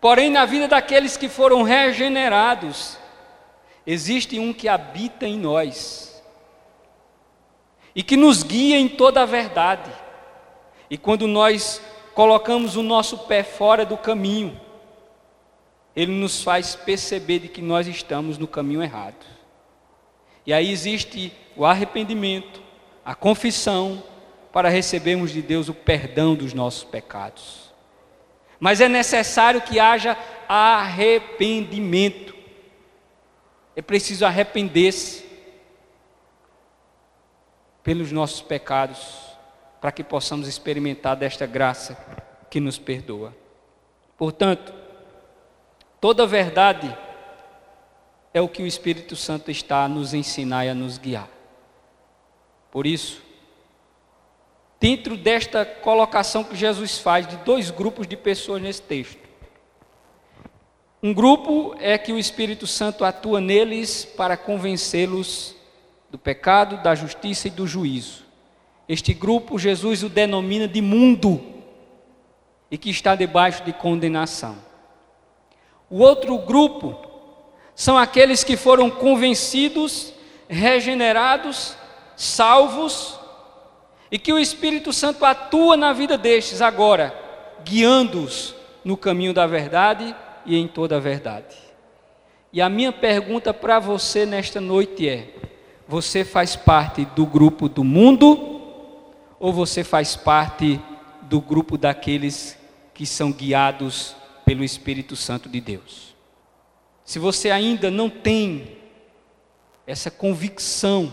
Porém, 0.01 0.29
na 0.29 0.43
vida 0.43 0.67
daqueles 0.67 1.15
que 1.15 1.29
foram 1.29 1.63
regenerados, 1.63 2.97
existe 3.87 4.37
um 4.39 4.51
que 4.51 4.67
habita 4.67 5.25
em 5.25 5.37
nós 5.37 6.21
e 7.95 8.03
que 8.03 8.17
nos 8.17 8.43
guia 8.43 8.77
em 8.77 8.89
toda 8.89 9.21
a 9.21 9.25
verdade. 9.25 9.89
E 10.89 10.97
quando 10.97 11.27
nós 11.27 11.81
colocamos 12.13 12.75
o 12.75 12.83
nosso 12.83 13.19
pé 13.19 13.43
fora 13.43 13.85
do 13.85 13.95
caminho, 13.97 14.59
ele 15.95 16.11
nos 16.11 16.41
faz 16.41 16.75
perceber 16.75 17.39
de 17.39 17.47
que 17.47 17.61
nós 17.61 17.87
estamos 17.87 18.37
no 18.37 18.47
caminho 18.47 18.81
errado. 18.81 19.25
E 20.45 20.53
aí 20.53 20.71
existe 20.71 21.31
o 21.55 21.65
arrependimento, 21.65 22.61
a 23.05 23.13
confissão, 23.13 24.03
para 24.51 24.69
recebermos 24.69 25.31
de 25.31 25.41
Deus 25.41 25.69
o 25.69 25.73
perdão 25.73 26.35
dos 26.35 26.53
nossos 26.53 26.83
pecados. 26.83 27.73
Mas 28.59 28.81
é 28.81 28.87
necessário 28.87 29.61
que 29.61 29.79
haja 29.79 30.17
arrependimento. 30.47 32.35
É 33.75 33.81
preciso 33.81 34.25
arrepender-se 34.25 35.23
pelos 37.83 38.11
nossos 38.11 38.41
pecados, 38.41 39.33
para 39.81 39.91
que 39.91 40.03
possamos 40.03 40.47
experimentar 40.47 41.15
desta 41.17 41.45
graça 41.45 41.97
que 42.49 42.59
nos 42.59 42.79
perdoa. 42.79 43.35
Portanto, 44.15 44.82
Toda 46.03 46.27
verdade 46.27 46.93
é 48.33 48.41
o 48.41 48.49
que 48.49 48.61
o 48.61 48.67
Espírito 48.67 49.15
Santo 49.15 49.49
está 49.49 49.85
a 49.85 49.87
nos 49.87 50.13
ensinar 50.13 50.65
e 50.65 50.69
a 50.69 50.75
nos 50.75 50.97
guiar. 50.97 51.29
Por 52.69 52.85
isso, 52.85 53.21
dentro 54.81 55.15
desta 55.15 55.65
colocação 55.65 56.43
que 56.43 56.57
Jesus 56.57 56.97
faz 56.97 57.25
de 57.25 57.37
dois 57.37 57.71
grupos 57.71 58.05
de 58.05 58.17
pessoas 58.17 58.61
nesse 58.61 58.81
texto, 58.81 59.17
um 61.01 61.13
grupo 61.13 61.73
é 61.79 61.97
que 61.97 62.11
o 62.11 62.19
Espírito 62.19 62.67
Santo 62.67 63.05
atua 63.05 63.39
neles 63.39 64.03
para 64.03 64.35
convencê-los 64.35 65.55
do 66.11 66.17
pecado, 66.17 66.83
da 66.83 66.93
justiça 66.95 67.47
e 67.47 67.51
do 67.51 67.65
juízo. 67.65 68.25
Este 68.89 69.13
grupo 69.13 69.57
Jesus 69.57 70.03
o 70.03 70.09
denomina 70.09 70.67
de 70.67 70.81
mundo 70.81 71.41
e 72.69 72.77
que 72.77 72.89
está 72.89 73.15
debaixo 73.15 73.63
de 73.63 73.71
condenação. 73.71 74.72
O 75.93 75.99
outro 75.99 76.39
grupo 76.39 76.95
são 77.75 77.95
aqueles 77.95 78.43
que 78.43 78.57
foram 78.57 78.89
convencidos, 78.89 80.11
regenerados, 80.49 81.77
salvos, 82.15 83.19
e 84.11 84.17
que 84.17 84.33
o 84.33 84.39
Espírito 84.39 84.91
Santo 84.91 85.23
atua 85.23 85.77
na 85.77 85.93
vida 85.93 86.17
destes 86.17 86.63
agora, 86.63 87.13
guiando-os 87.63 88.55
no 88.83 88.97
caminho 88.97 89.35
da 89.35 89.45
verdade 89.45 90.15
e 90.47 90.57
em 90.57 90.67
toda 90.67 90.97
a 90.97 90.99
verdade. 90.99 91.55
E 92.51 92.59
a 92.59 92.67
minha 92.69 92.91
pergunta 92.91 93.53
para 93.53 93.77
você 93.77 94.25
nesta 94.25 94.59
noite 94.59 95.07
é: 95.07 95.29
você 95.87 96.25
faz 96.25 96.55
parte 96.55 97.05
do 97.05 97.23
grupo 97.23 97.69
do 97.69 97.83
mundo 97.83 98.63
ou 99.39 99.53
você 99.53 99.83
faz 99.83 100.15
parte 100.15 100.81
do 101.21 101.39
grupo 101.39 101.77
daqueles 101.77 102.57
que 102.95 103.05
são 103.05 103.31
guiados 103.31 104.15
pelo 104.45 104.63
Espírito 104.63 105.15
Santo 105.15 105.49
de 105.49 105.59
Deus. 105.59 106.15
Se 107.03 107.19
você 107.19 107.51
ainda 107.51 107.91
não 107.91 108.09
tem 108.09 108.77
essa 109.85 110.09
convicção 110.09 111.11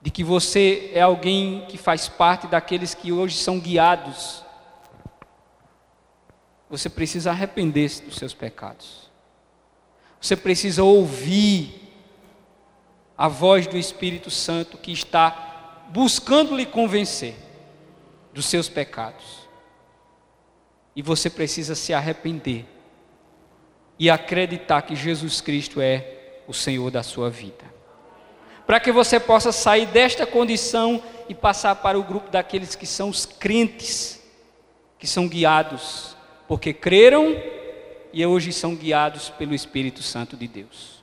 de 0.00 0.10
que 0.10 0.24
você 0.24 0.90
é 0.94 1.00
alguém 1.00 1.66
que 1.68 1.76
faz 1.76 2.08
parte 2.08 2.46
daqueles 2.46 2.94
que 2.94 3.12
hoje 3.12 3.36
são 3.36 3.58
guiados, 3.58 4.44
você 6.68 6.88
precisa 6.88 7.30
arrepender-se 7.30 8.02
dos 8.02 8.16
seus 8.16 8.34
pecados. 8.34 9.10
Você 10.20 10.36
precisa 10.36 10.82
ouvir 10.82 11.86
a 13.16 13.28
voz 13.28 13.66
do 13.66 13.76
Espírito 13.76 14.30
Santo 14.30 14.76
que 14.76 14.92
está 14.92 15.86
buscando 15.88 16.56
lhe 16.56 16.66
convencer 16.66 17.34
dos 18.32 18.46
seus 18.46 18.68
pecados. 18.68 19.45
E 20.96 21.02
você 21.02 21.30
precisa 21.30 21.74
se 21.74 21.92
arrepender 21.92 22.64
e 23.98 24.08
acreditar 24.10 24.82
que 24.82 24.96
Jesus 24.96 25.40
Cristo 25.42 25.80
é 25.80 26.40
o 26.48 26.54
Senhor 26.54 26.90
da 26.90 27.02
sua 27.02 27.30
vida. 27.30 27.64
Para 28.66 28.80
que 28.80 28.90
você 28.90 29.20
possa 29.20 29.52
sair 29.52 29.86
desta 29.86 30.26
condição 30.26 31.02
e 31.28 31.34
passar 31.34 31.76
para 31.76 31.98
o 31.98 32.02
grupo 32.02 32.30
daqueles 32.30 32.74
que 32.74 32.86
são 32.86 33.10
os 33.10 33.26
crentes, 33.26 34.22
que 34.98 35.06
são 35.06 35.28
guiados, 35.28 36.16
porque 36.48 36.72
creram 36.72 37.36
e 38.12 38.24
hoje 38.24 38.52
são 38.52 38.74
guiados 38.74 39.28
pelo 39.30 39.54
Espírito 39.54 40.02
Santo 40.02 40.36
de 40.36 40.48
Deus. 40.48 40.95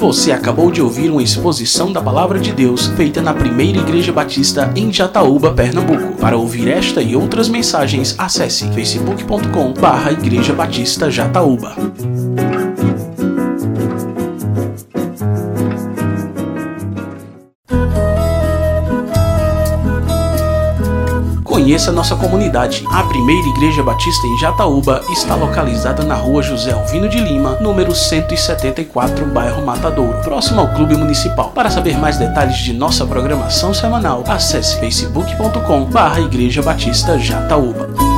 Você 0.00 0.32
acabou 0.32 0.70
de 0.70 0.80
ouvir 0.80 1.10
uma 1.10 1.22
exposição 1.22 1.92
da 1.92 2.00
Palavra 2.00 2.38
de 2.40 2.52
Deus 2.54 2.86
feita 2.86 3.20
na 3.20 3.34
Primeira 3.34 3.80
Igreja 3.80 4.10
Batista 4.10 4.72
em 4.74 4.90
Jataúba, 4.90 5.52
Pernambuco. 5.52 6.16
Para 6.18 6.38
ouvir 6.38 6.68
esta 6.68 7.02
e 7.02 7.14
outras 7.14 7.50
mensagens, 7.50 8.14
acesse 8.16 8.66
facebook.com/barra 8.72 10.12
Igreja 10.12 10.54
Batista 10.54 11.10
Jataúba. 11.10 11.76
Conheça 21.70 21.92
nossa 21.92 22.16
comunidade. 22.16 22.84
A 22.90 23.04
primeira 23.04 23.46
Igreja 23.46 23.80
Batista 23.80 24.26
em 24.26 24.36
Jataúba 24.38 25.04
está 25.08 25.36
localizada 25.36 26.02
na 26.02 26.16
rua 26.16 26.42
José 26.42 26.72
Alvino 26.72 27.08
de 27.08 27.20
Lima, 27.20 27.58
número 27.60 27.94
174, 27.94 29.24
bairro 29.26 29.64
Matadouro, 29.64 30.18
próximo 30.18 30.62
ao 30.62 30.74
Clube 30.74 30.96
Municipal. 30.96 31.52
Para 31.54 31.70
saber 31.70 31.96
mais 31.96 32.18
detalhes 32.18 32.56
de 32.56 32.72
nossa 32.72 33.06
programação 33.06 33.72
semanal, 33.72 34.24
acesse 34.26 34.80
facebook.com 34.80 35.84
barra 35.84 36.18
Igreja 36.18 36.60
Batista 36.60 37.16
Jataúba. 37.16 38.09